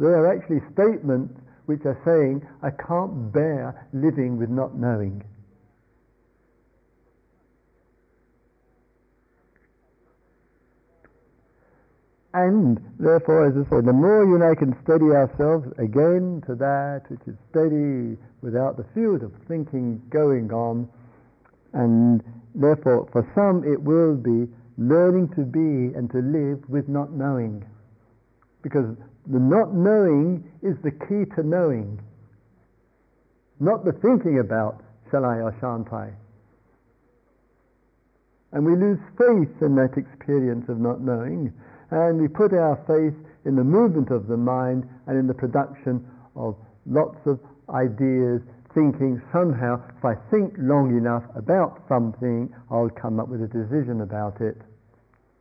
They 0.00 0.10
are 0.10 0.26
actually 0.26 0.58
statements 0.74 1.38
which 1.66 1.86
are 1.86 2.02
saying, 2.02 2.42
I 2.66 2.70
can't 2.82 3.32
bear 3.32 3.86
living 3.92 4.38
with 4.38 4.50
not 4.50 4.74
knowing. 4.74 5.22
And 12.36 12.76
therefore, 13.00 13.46
as 13.46 13.54
I 13.56 13.64
say, 13.70 13.80
the 13.80 13.94
more 13.94 14.22
you 14.22 14.34
and 14.34 14.44
I 14.44 14.54
can 14.54 14.76
steady 14.84 15.08
ourselves 15.08 15.72
again 15.78 16.42
to 16.46 16.54
that 16.56 17.08
which 17.08 17.24
is 17.26 17.34
steady 17.48 18.20
without 18.42 18.76
the 18.76 18.84
field 18.92 19.22
of 19.22 19.32
thinking 19.48 20.02
going 20.10 20.52
on, 20.52 20.86
and 21.72 22.22
therefore 22.54 23.08
for 23.10 23.24
some 23.34 23.64
it 23.64 23.80
will 23.80 24.14
be 24.14 24.52
learning 24.76 25.32
to 25.32 25.48
be 25.48 25.96
and 25.96 26.10
to 26.10 26.18
live 26.18 26.60
with 26.68 26.90
not 26.90 27.10
knowing. 27.10 27.64
Because 28.60 28.94
the 29.26 29.40
not 29.40 29.72
knowing 29.72 30.44
is 30.60 30.76
the 30.84 30.90
key 30.90 31.24
to 31.36 31.42
knowing. 31.42 31.98
Not 33.60 33.86
the 33.86 33.92
thinking 33.92 34.40
about, 34.40 34.82
shall 35.10 35.24
I 35.24 35.40
or 35.40 35.56
shan't 35.58 35.90
I? 35.90 36.12
And 38.52 38.66
we 38.66 38.76
lose 38.76 39.00
faith 39.16 39.56
in 39.62 39.74
that 39.76 39.96
experience 39.96 40.68
of 40.68 40.78
not 40.78 41.00
knowing 41.00 41.54
and 41.90 42.20
we 42.20 42.28
put 42.28 42.52
our 42.52 42.76
faith 42.86 43.14
in 43.44 43.54
the 43.54 43.64
movement 43.64 44.10
of 44.10 44.26
the 44.26 44.36
mind 44.36 44.88
and 45.06 45.18
in 45.18 45.26
the 45.26 45.34
production 45.34 46.04
of 46.34 46.56
lots 46.84 47.18
of 47.26 47.38
ideas, 47.70 48.42
thinking 48.74 49.22
somehow, 49.32 49.80
if 49.96 50.04
I 50.04 50.14
think 50.30 50.54
long 50.58 50.96
enough 50.96 51.24
about 51.34 51.82
something, 51.88 52.52
I'll 52.70 52.90
come 52.90 53.18
up 53.18 53.28
with 53.28 53.42
a 53.42 53.48
decision 53.48 54.02
about 54.02 54.40
it. 54.40 54.60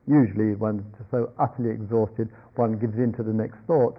Usually, 0.07 0.55
one's 0.55 0.85
so 1.11 1.33
utterly 1.39 1.71
exhausted, 1.71 2.29
one 2.55 2.77
gives 2.77 2.95
in 2.95 3.11
to 3.13 3.23
the 3.23 3.33
next 3.33 3.57
thought. 3.65 3.97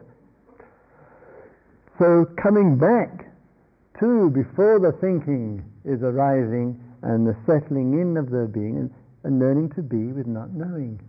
So, 1.99 2.27
coming 2.41 2.79
back 2.79 3.27
to 4.01 4.31
before 4.31 4.79
the 4.79 4.93
thinking 5.01 5.65
is 5.85 6.03
arising 6.03 6.79
and 7.03 7.27
the 7.27 7.37
settling 7.47 7.99
in 8.01 8.17
of 8.17 8.31
the 8.31 8.49
being 8.53 8.77
and, 8.77 8.91
and 9.25 9.39
learning 9.41 9.71
to 9.77 9.83
be 9.83 10.13
with 10.13 10.27
not 10.27 10.53
knowing. 10.53 11.01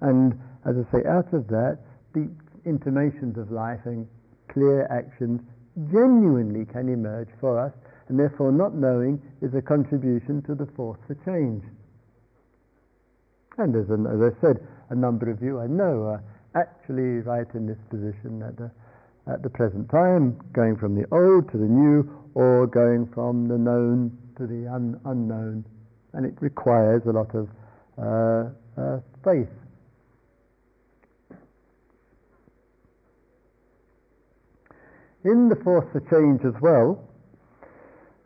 And 0.00 0.38
as 0.64 0.76
I 0.76 0.84
say, 0.92 1.06
out 1.08 1.32
of 1.32 1.48
that, 1.48 1.78
deep 2.14 2.30
intimations 2.64 3.38
of 3.38 3.50
life 3.50 3.80
and 3.84 4.06
clear 4.48 4.86
actions 4.90 5.40
genuinely 5.92 6.64
can 6.66 6.88
emerge 6.88 7.28
for 7.40 7.58
us, 7.58 7.72
and 8.08 8.18
therefore 8.18 8.52
not 8.52 8.74
knowing 8.74 9.20
is 9.42 9.54
a 9.54 9.62
contribution 9.62 10.42
to 10.42 10.54
the 10.54 10.66
force 10.74 10.98
for 11.06 11.14
change. 11.24 11.62
And 13.58 13.74
as, 13.74 13.90
as 13.90 14.20
I 14.22 14.40
said, 14.40 14.66
a 14.90 14.94
number 14.94 15.30
of 15.30 15.42
you 15.42 15.60
I 15.60 15.66
know 15.66 16.04
are 16.04 16.22
actually 16.54 17.20
right 17.26 17.46
in 17.54 17.66
this 17.66 17.78
position 17.90 18.42
at 18.42 18.56
the, 18.56 18.70
at 19.30 19.42
the 19.42 19.50
present 19.50 19.90
time, 19.90 20.40
going 20.52 20.76
from 20.76 20.94
the 20.94 21.06
old 21.12 21.50
to 21.52 21.58
the 21.58 21.66
new, 21.66 22.08
or 22.34 22.66
going 22.66 23.08
from 23.12 23.48
the 23.48 23.58
known 23.58 24.16
to 24.36 24.46
the 24.46 24.68
un, 24.72 25.00
unknown. 25.04 25.64
And 26.12 26.24
it 26.24 26.34
requires 26.40 27.02
a 27.06 27.12
lot 27.12 27.34
of 27.34 27.48
uh, 27.98 28.50
uh, 28.80 29.00
faith 29.24 29.50
in 35.24 35.48
the 35.48 35.56
force 35.56 35.86
for 35.92 36.00
change 36.10 36.40
as 36.44 36.60
well, 36.60 37.02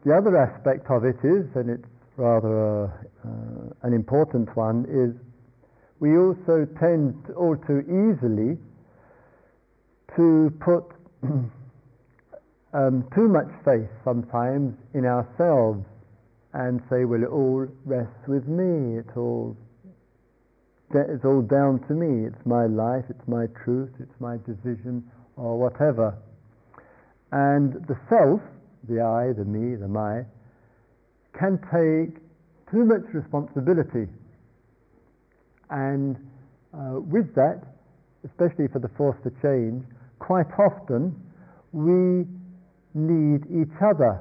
the 0.05 0.15
other 0.17 0.37
aspect 0.37 0.91
of 0.91 1.05
it 1.05 1.17
is, 1.23 1.47
and 1.55 1.71
it's 1.71 1.89
rather 2.17 2.87
uh, 3.25 3.87
an 3.87 3.95
important 3.95 4.55
one, 4.57 4.85
is 4.91 5.15
we 6.01 6.19
also 6.19 6.67
tend 6.81 7.15
all 7.37 7.57
too 7.57 7.81
easily 7.87 8.59
to 10.17 10.53
put 10.61 10.85
um, 12.75 13.07
too 13.15 13.29
much 13.29 13.49
faith 13.65 13.89
sometimes 14.05 14.75
in 14.95 15.07
ourselves 15.07 15.85
and 16.55 16.83
say, 16.91 17.05
well, 17.05 17.23
it 17.23 17.29
all 17.31 17.67
rests 17.85 18.27
with 18.27 18.47
me, 18.47 18.99
it 18.99 19.07
all, 19.17 19.57
it's 20.93 21.25
all 21.25 21.41
down 21.41 21.81
to 21.89 21.95
me, 21.95 22.27
it's 22.27 22.45
my 22.45 22.67
life, 22.67 23.05
it's 23.09 23.27
my 23.27 23.47
truth, 23.65 23.91
it's 24.01 24.21
my 24.21 24.37
decision, 24.45 25.03
or 25.37 25.59
whatever. 25.59 26.15
And 27.33 27.73
the 27.89 27.97
self, 28.09 28.41
the 28.89 29.01
I, 29.01 29.33
the 29.33 29.45
me, 29.45 29.75
the 29.77 29.89
my, 29.89 30.25
can 31.33 31.59
take 31.73 32.21
too 32.71 32.85
much 32.85 33.03
responsibility. 33.13 34.07
And 35.71 36.17
uh, 36.75 37.01
with 37.01 37.35
that, 37.35 37.63
especially 38.25 38.69
for 38.69 38.79
the 38.79 38.91
force 38.97 39.17
to 39.25 39.31
change, 39.43 39.85
quite 40.19 40.47
often 40.59 41.17
we 41.73 42.27
need 42.95 43.45
each 43.49 43.77
other. 43.81 44.21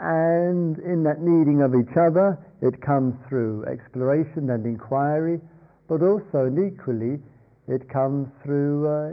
And 0.00 0.78
in 0.78 1.04
that 1.04 1.20
needing 1.20 1.62
of 1.62 1.74
each 1.74 1.96
other, 1.96 2.38
it 2.62 2.80
comes 2.80 3.14
through 3.28 3.64
exploration 3.66 4.50
and 4.50 4.64
inquiry, 4.64 5.40
but 5.88 6.02
also 6.02 6.46
and 6.46 6.72
equally, 6.72 7.20
it 7.68 7.88
comes 7.88 8.28
through 8.42 8.88
uh, 8.88 9.12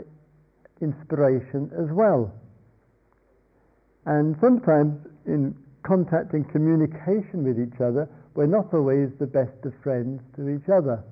inspiration 0.84 1.70
as 1.72 1.88
well. 1.90 2.30
And 4.04 4.36
sometimes 4.40 5.00
in 5.26 5.56
contact 5.82 6.34
and 6.34 6.44
communication 6.52 7.44
with 7.44 7.58
each 7.58 7.80
other, 7.80 8.08
we're 8.34 8.46
not 8.46 8.72
always 8.74 9.08
the 9.18 9.26
best 9.26 9.56
of 9.64 9.72
friends 9.82 10.20
to 10.36 10.48
each 10.48 10.68
other. 10.68 11.02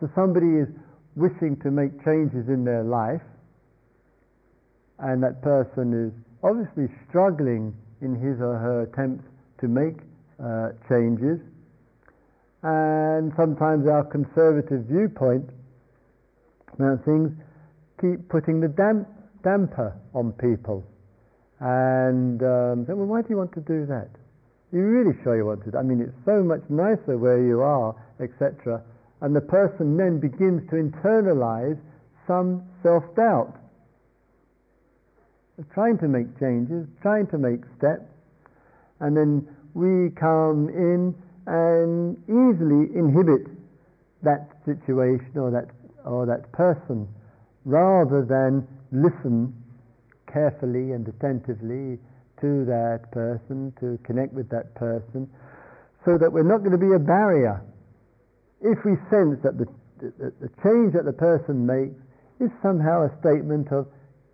So 0.00 0.10
somebody 0.14 0.58
is 0.58 0.68
wishing 1.14 1.56
to 1.62 1.70
make 1.70 1.92
changes 2.04 2.48
in 2.48 2.64
their 2.64 2.82
life, 2.82 3.22
and 4.98 5.22
that 5.22 5.42
person 5.42 5.92
is 5.94 6.12
obviously 6.42 6.88
struggling 7.08 7.74
in 8.00 8.14
his 8.16 8.40
or 8.40 8.58
her 8.58 8.82
attempts 8.82 9.24
to 9.60 9.68
make 9.68 10.02
uh, 10.42 10.70
changes. 10.88 11.38
And 12.62 13.32
sometimes 13.36 13.86
our 13.86 14.04
conservative 14.04 14.86
viewpoint 14.86 15.50
about 16.74 17.04
things 17.04 17.30
keep 18.02 18.28
putting 18.28 18.60
the 18.60 18.68
damp, 18.68 19.06
damper 19.42 19.96
on 20.12 20.32
people. 20.32 20.84
And 21.60 22.42
um, 22.42 22.84
well, 22.90 23.06
why 23.06 23.22
do 23.22 23.28
you 23.30 23.36
want 23.36 23.54
to 23.54 23.60
do 23.60 23.86
that? 23.86 24.10
You 24.72 24.80
really 24.82 25.16
sure 25.22 25.36
you 25.36 25.46
want 25.46 25.62
to? 25.70 25.78
I 25.78 25.82
mean, 25.82 26.00
it's 26.00 26.24
so 26.26 26.42
much 26.42 26.62
nicer 26.68 27.16
where 27.16 27.38
you 27.38 27.62
are, 27.62 27.94
etc. 28.18 28.82
And 29.20 29.36
the 29.36 29.40
person 29.40 29.96
then 29.96 30.18
begins 30.18 30.68
to 30.70 30.76
internalize 30.76 31.78
some 32.26 32.64
self-doubt. 32.82 33.54
Trying 35.72 35.98
to 35.98 36.08
make 36.08 36.26
changes, 36.40 36.88
trying 37.02 37.28
to 37.28 37.38
make 37.38 37.60
steps, 37.78 38.10
and 38.98 39.16
then 39.16 39.46
we 39.74 40.10
come 40.18 40.68
in 40.74 41.14
and 41.46 42.16
easily 42.26 42.90
inhibit 42.98 43.46
that 44.22 44.50
situation 44.64 45.38
or 45.38 45.50
that 45.50 45.68
or 46.04 46.26
that 46.26 46.50
person 46.52 47.06
rather 47.64 48.24
than 48.24 48.66
listen 48.90 49.54
carefully 50.26 50.92
and 50.92 51.06
attentively 51.06 51.98
to 52.40 52.64
that 52.64 53.06
person, 53.12 53.72
to 53.78 53.98
connect 54.04 54.32
with 54.32 54.48
that 54.50 54.74
person, 54.74 55.28
so 56.04 56.18
that 56.18 56.32
we're 56.32 56.42
not 56.42 56.58
going 56.58 56.72
to 56.72 56.78
be 56.78 56.92
a 56.94 56.98
barrier. 56.98 57.62
If 58.60 58.78
we 58.84 58.96
sense 59.10 59.38
that 59.42 59.58
the, 59.58 59.66
the, 60.00 60.32
the 60.40 60.50
change 60.62 60.94
that 60.94 61.04
the 61.04 61.12
person 61.12 61.66
makes 61.66 61.94
is 62.40 62.50
somehow 62.62 63.06
a 63.06 63.10
statement 63.20 63.70
of 63.70 63.86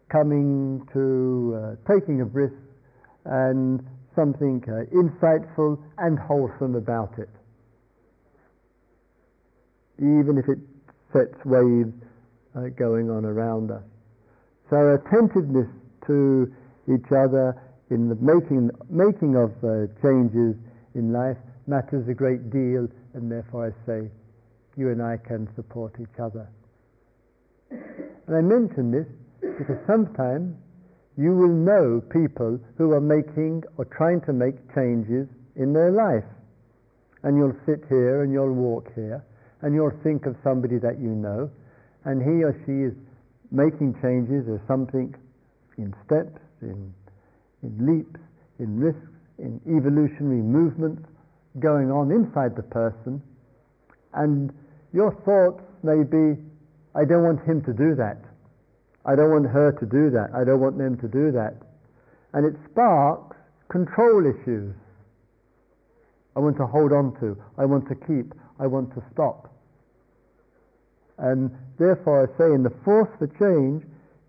coming 0.09 0.87
to 0.93 1.77
uh, 1.77 1.93
taking 1.93 2.23
a 2.23 2.25
risk 2.25 2.57
and 3.27 3.85
something 4.17 4.65
uh, 4.65 4.89
insightful 4.97 5.79
and 5.99 6.19
wholesome 6.19 6.75
about 6.75 7.19
it. 7.19 7.29
Even 9.99 10.39
if 10.39 10.49
it 10.49 10.59
sets 11.13 11.45
waves 11.45 11.93
uh, 12.59 12.69
going 12.77 13.11
on 13.11 13.25
around 13.25 13.71
us. 13.71 13.83
So 14.71 14.99
attentiveness 14.99 15.69
to 16.07 16.53
each 16.93 17.13
other 17.13 17.57
in 17.91 18.09
the 18.09 18.17
making, 18.17 18.71
making 18.91 19.37
of 19.37 19.53
uh, 19.65 19.87
changes 20.03 20.57
in 20.95 21.13
life 21.13 21.37
matters 21.67 22.09
a 22.09 22.15
great 22.15 22.51
deal, 22.51 22.89
and 23.15 23.31
therefore 23.31 23.73
I 23.73 23.87
say 23.87 24.11
you 24.77 24.91
and 24.91 25.03
I 25.03 25.17
can 25.17 25.49
support 25.55 25.95
each 26.01 26.19
other. 26.19 26.49
And 27.71 28.37
I 28.37 28.41
mention 28.41 28.91
this 28.91 29.07
because 29.41 29.79
sometimes 29.87 30.57
you 31.17 31.33
will 31.33 31.53
know 31.53 32.01
people 32.13 32.61
who 32.77 32.93
are 32.93 33.01
making 33.01 33.65
or 33.77 33.85
trying 33.85 34.21
to 34.23 34.33
make 34.33 34.55
changes 34.75 35.27
in 35.57 35.73
their 35.73 35.91
life. 35.91 36.25
And 37.23 37.37
you'll 37.37 37.57
sit 37.67 37.85
here 37.89 38.23
and 38.23 38.33
you'll 38.33 38.55
walk 38.55 38.95
here 38.95 39.25
and 39.63 39.75
you'll 39.75 39.99
think 40.05 40.27
of 40.27 40.37
somebody 40.45 40.79
that 40.79 41.01
you 41.01 41.11
know 41.11 41.51
and 42.09 42.25
he 42.25 42.41
or 42.43 42.57
she 42.65 42.89
is 42.89 42.97
making 43.53 43.93
changes 44.01 44.49
or 44.49 44.57
something 44.67 45.13
in 45.77 45.93
steps, 46.09 46.41
in, 46.63 46.89
in 47.63 47.73
leaps, 47.85 48.21
in 48.59 48.81
risks, 48.81 49.13
in 49.39 49.61
evolutionary 49.69 50.41
movements 50.41 51.05
going 51.61 51.93
on 51.93 52.11
inside 52.11 52.57
the 52.57 52.65
person, 52.65 53.21
and 54.15 54.49
your 54.95 55.13
thoughts 55.29 55.61
may 55.85 56.03
be, 56.03 56.41
I 56.97 57.05
don't 57.05 57.29
want 57.29 57.45
him 57.45 57.61
to 57.69 57.77
do 57.77 57.95
that. 58.01 58.25
I 59.05 59.15
don't 59.15 59.31
want 59.31 59.47
her 59.53 59.73
to 59.73 59.87
do 59.87 60.09
that. 60.11 60.33
I 60.35 60.45
don't 60.45 60.61
want 60.61 60.79
them 60.79 60.97
to 61.05 61.09
do 61.09 61.31
that. 61.33 61.61
And 62.33 62.47
it 62.49 62.57
sparks 62.71 63.37
control 63.69 64.25
issues. 64.25 64.75
I 66.35 66.41
want 66.41 66.57
to 66.57 66.67
hold 66.67 66.93
on 66.93 67.13
to. 67.21 67.37
I 67.59 67.67
want 67.67 67.87
to 67.89 67.95
keep. 67.95 68.33
I 68.59 68.67
want 68.67 68.95
to 68.95 69.05
stop. 69.13 69.53
And 71.19 71.51
therefore, 71.79 72.25
I 72.25 72.39
say 72.39 72.55
in 72.55 72.63
the 72.63 72.75
force 72.85 73.11
for 73.19 73.27
change, 73.27 73.85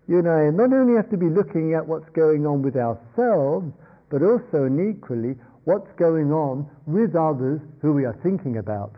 you 0.08 0.18
and 0.18 0.28
I 0.28 0.50
not 0.50 0.72
only 0.72 0.96
have 0.96 1.08
to 1.10 1.16
be 1.16 1.28
looking 1.28 1.74
at 1.74 1.86
what's 1.86 2.08
going 2.10 2.46
on 2.46 2.62
with 2.62 2.76
ourselves, 2.76 3.72
but 4.10 4.22
also 4.22 4.64
and 4.64 4.96
equally 4.96 5.36
what's 5.64 5.90
going 5.96 6.32
on 6.32 6.68
with 6.86 7.14
others 7.14 7.60
who 7.80 7.92
we 7.92 8.04
are 8.04 8.18
thinking 8.22 8.58
about. 8.58 8.92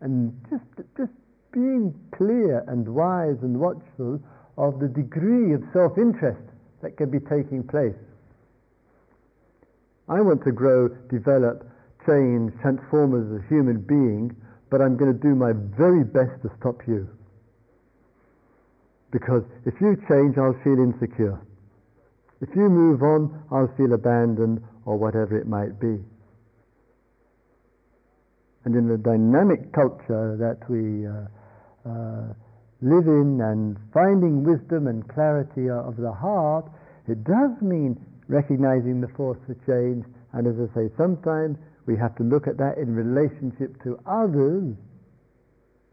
And 0.00 0.36
just, 0.50 0.86
just 0.98 1.12
being 1.52 1.94
clear 2.12 2.62
and 2.68 2.86
wise 2.86 3.38
and 3.40 3.58
watchful 3.58 4.20
of 4.58 4.80
the 4.80 4.88
degree 4.88 5.54
of 5.54 5.62
self 5.72 5.96
interest 5.96 6.42
that 6.82 6.96
can 6.98 7.10
be 7.10 7.20
taking 7.20 7.62
place. 7.66 7.96
I 10.08 10.20
want 10.20 10.44
to 10.44 10.52
grow, 10.52 10.88
develop, 11.08 11.66
change, 12.06 12.52
transform 12.60 13.16
as 13.16 13.40
a 13.40 13.48
human 13.48 13.80
being, 13.80 14.36
but 14.74 14.82
I'm 14.82 14.96
going 14.96 15.14
to 15.14 15.22
do 15.22 15.36
my 15.36 15.52
very 15.78 16.02
best 16.02 16.42
to 16.42 16.50
stop 16.58 16.82
you. 16.88 17.06
Because 19.12 19.44
if 19.64 19.74
you 19.80 19.94
change, 20.10 20.34
I'll 20.36 20.58
feel 20.66 20.82
insecure. 20.82 21.38
If 22.40 22.48
you 22.56 22.66
move 22.68 23.00
on, 23.00 23.44
I'll 23.52 23.70
feel 23.76 23.92
abandoned 23.92 24.64
or 24.84 24.96
whatever 24.96 25.38
it 25.38 25.46
might 25.46 25.78
be. 25.78 26.02
And 28.64 28.74
in 28.74 28.88
the 28.88 28.98
dynamic 28.98 29.72
culture 29.72 30.34
that 30.42 30.58
we 30.68 31.06
uh, 31.06 31.30
uh, 31.86 32.34
live 32.82 33.06
in 33.06 33.38
and 33.46 33.78
finding 33.94 34.42
wisdom 34.42 34.88
and 34.88 35.06
clarity 35.06 35.70
of 35.70 35.94
the 35.96 36.10
heart, 36.10 36.66
it 37.06 37.22
does 37.22 37.52
mean 37.62 37.94
recognizing 38.26 39.00
the 39.00 39.14
force 39.14 39.38
of 39.48 39.54
change. 39.70 40.04
And 40.32 40.48
as 40.48 40.58
I 40.58 40.66
say, 40.74 40.90
sometimes 40.98 41.58
we 41.86 41.96
have 41.96 42.14
to 42.16 42.22
look 42.22 42.46
at 42.46 42.56
that 42.58 42.78
in 42.78 42.94
relationship 42.94 43.82
to 43.84 43.98
others 44.06 44.74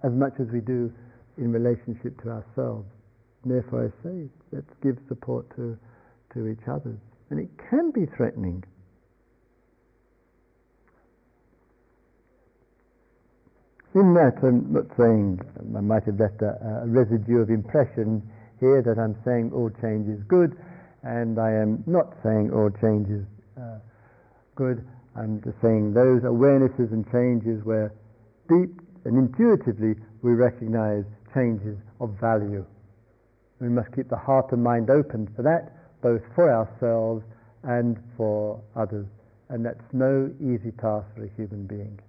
as 0.04 0.12
much 0.12 0.34
as 0.39 0.48
we 0.52 0.62
do 0.62 0.92
in 1.38 1.52
relationship 1.52 2.22
to 2.24 2.30
ourselves. 2.30 2.88
And 3.44 3.54
therefore, 3.54 3.92
I 3.92 4.04
say, 4.04 4.30
let's 4.52 4.74
give 4.84 4.98
support 5.08 5.50
to, 5.56 5.78
to 6.34 6.48
each 6.48 6.68
other. 6.68 6.98
And 7.30 7.39
it 7.39 7.50
can 7.70 7.92
be 7.92 8.06
threatening. 8.18 8.64
In 13.94 14.14
that, 14.14 14.39
I'm 14.42 14.72
not 14.72 14.86
saying 14.98 15.42
I 15.76 15.82
might 15.82 16.04
have 16.06 16.20
left 16.20 16.42
a, 16.42 16.84
a 16.84 16.88
residue 16.88 17.42
of 17.42 17.50
impression 17.50 18.24
here 18.60 18.82
that 18.82 18.98
I'm 18.98 19.18
saying 19.26 19.52
all 19.54 19.70
change 19.82 20.08
is 20.08 20.24
good 20.30 20.56
and 21.04 21.39
I 21.39 21.52
am 21.52 21.84
not 21.88 22.14
saying 22.24 22.52
all 22.54 22.70
change 22.82 23.10
is 23.10 23.26
uh, 23.58 23.80
good. 24.56 24.86
Just 25.16 25.62
saying 25.62 25.93
those 25.93 26.22
awarenesses 26.22 26.91
and 26.91 27.05
changes 27.12 27.64
where 27.64 27.93
deep 28.49 28.82
and 29.05 29.18
intuitively 29.18 29.95
we 30.22 30.34
recognize 30.34 31.03
changes 31.34 31.78
of 31.99 32.12
value. 32.20 32.66
We 33.59 33.70
must 33.70 33.95
keep 33.95 34.09
the 34.09 34.18
heart 34.18 34.51
and 34.51 34.64
mind 34.64 34.89
open 34.89 35.28
for 35.36 35.43
that, 35.43 36.01
both 36.01 36.22
for 36.36 36.51
ourselves 36.51 37.24
and 37.64 37.97
for 38.18 38.62
others. 38.76 39.05
And 39.49 39.66
that's 39.66 39.84
no 39.93 40.32
easy 40.39 40.72
task 40.72 41.07
for 41.16 41.26
a 41.26 41.30
human 41.36 41.68
being. 41.68 41.99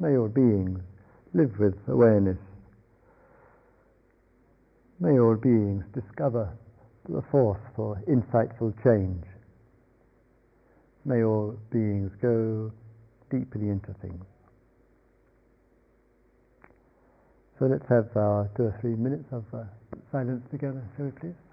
May 0.00 0.16
all 0.16 0.28
beings 0.28 0.80
live 1.34 1.58
with 1.58 1.76
awareness 1.88 2.38
May 4.98 5.18
all 5.18 5.34
beings 5.34 5.84
discover 5.92 6.56
the 7.08 7.22
force 7.30 7.60
for 7.74 8.00
insightful 8.08 8.72
change. 8.82 9.24
May 11.04 11.22
all 11.22 11.56
beings 11.70 12.10
go 12.20 12.72
deeply 13.30 13.68
into 13.68 13.94
things. 14.02 14.24
So 17.58 17.66
let's 17.66 17.88
have 17.88 18.14
our 18.16 18.50
two 18.56 18.64
or 18.64 18.78
three 18.80 18.94
minutes 18.96 19.28
of 19.32 19.44
uh, 19.54 19.64
silence 20.12 20.42
together, 20.50 20.82
shall 20.96 21.06
we 21.06 21.12
please? 21.12 21.45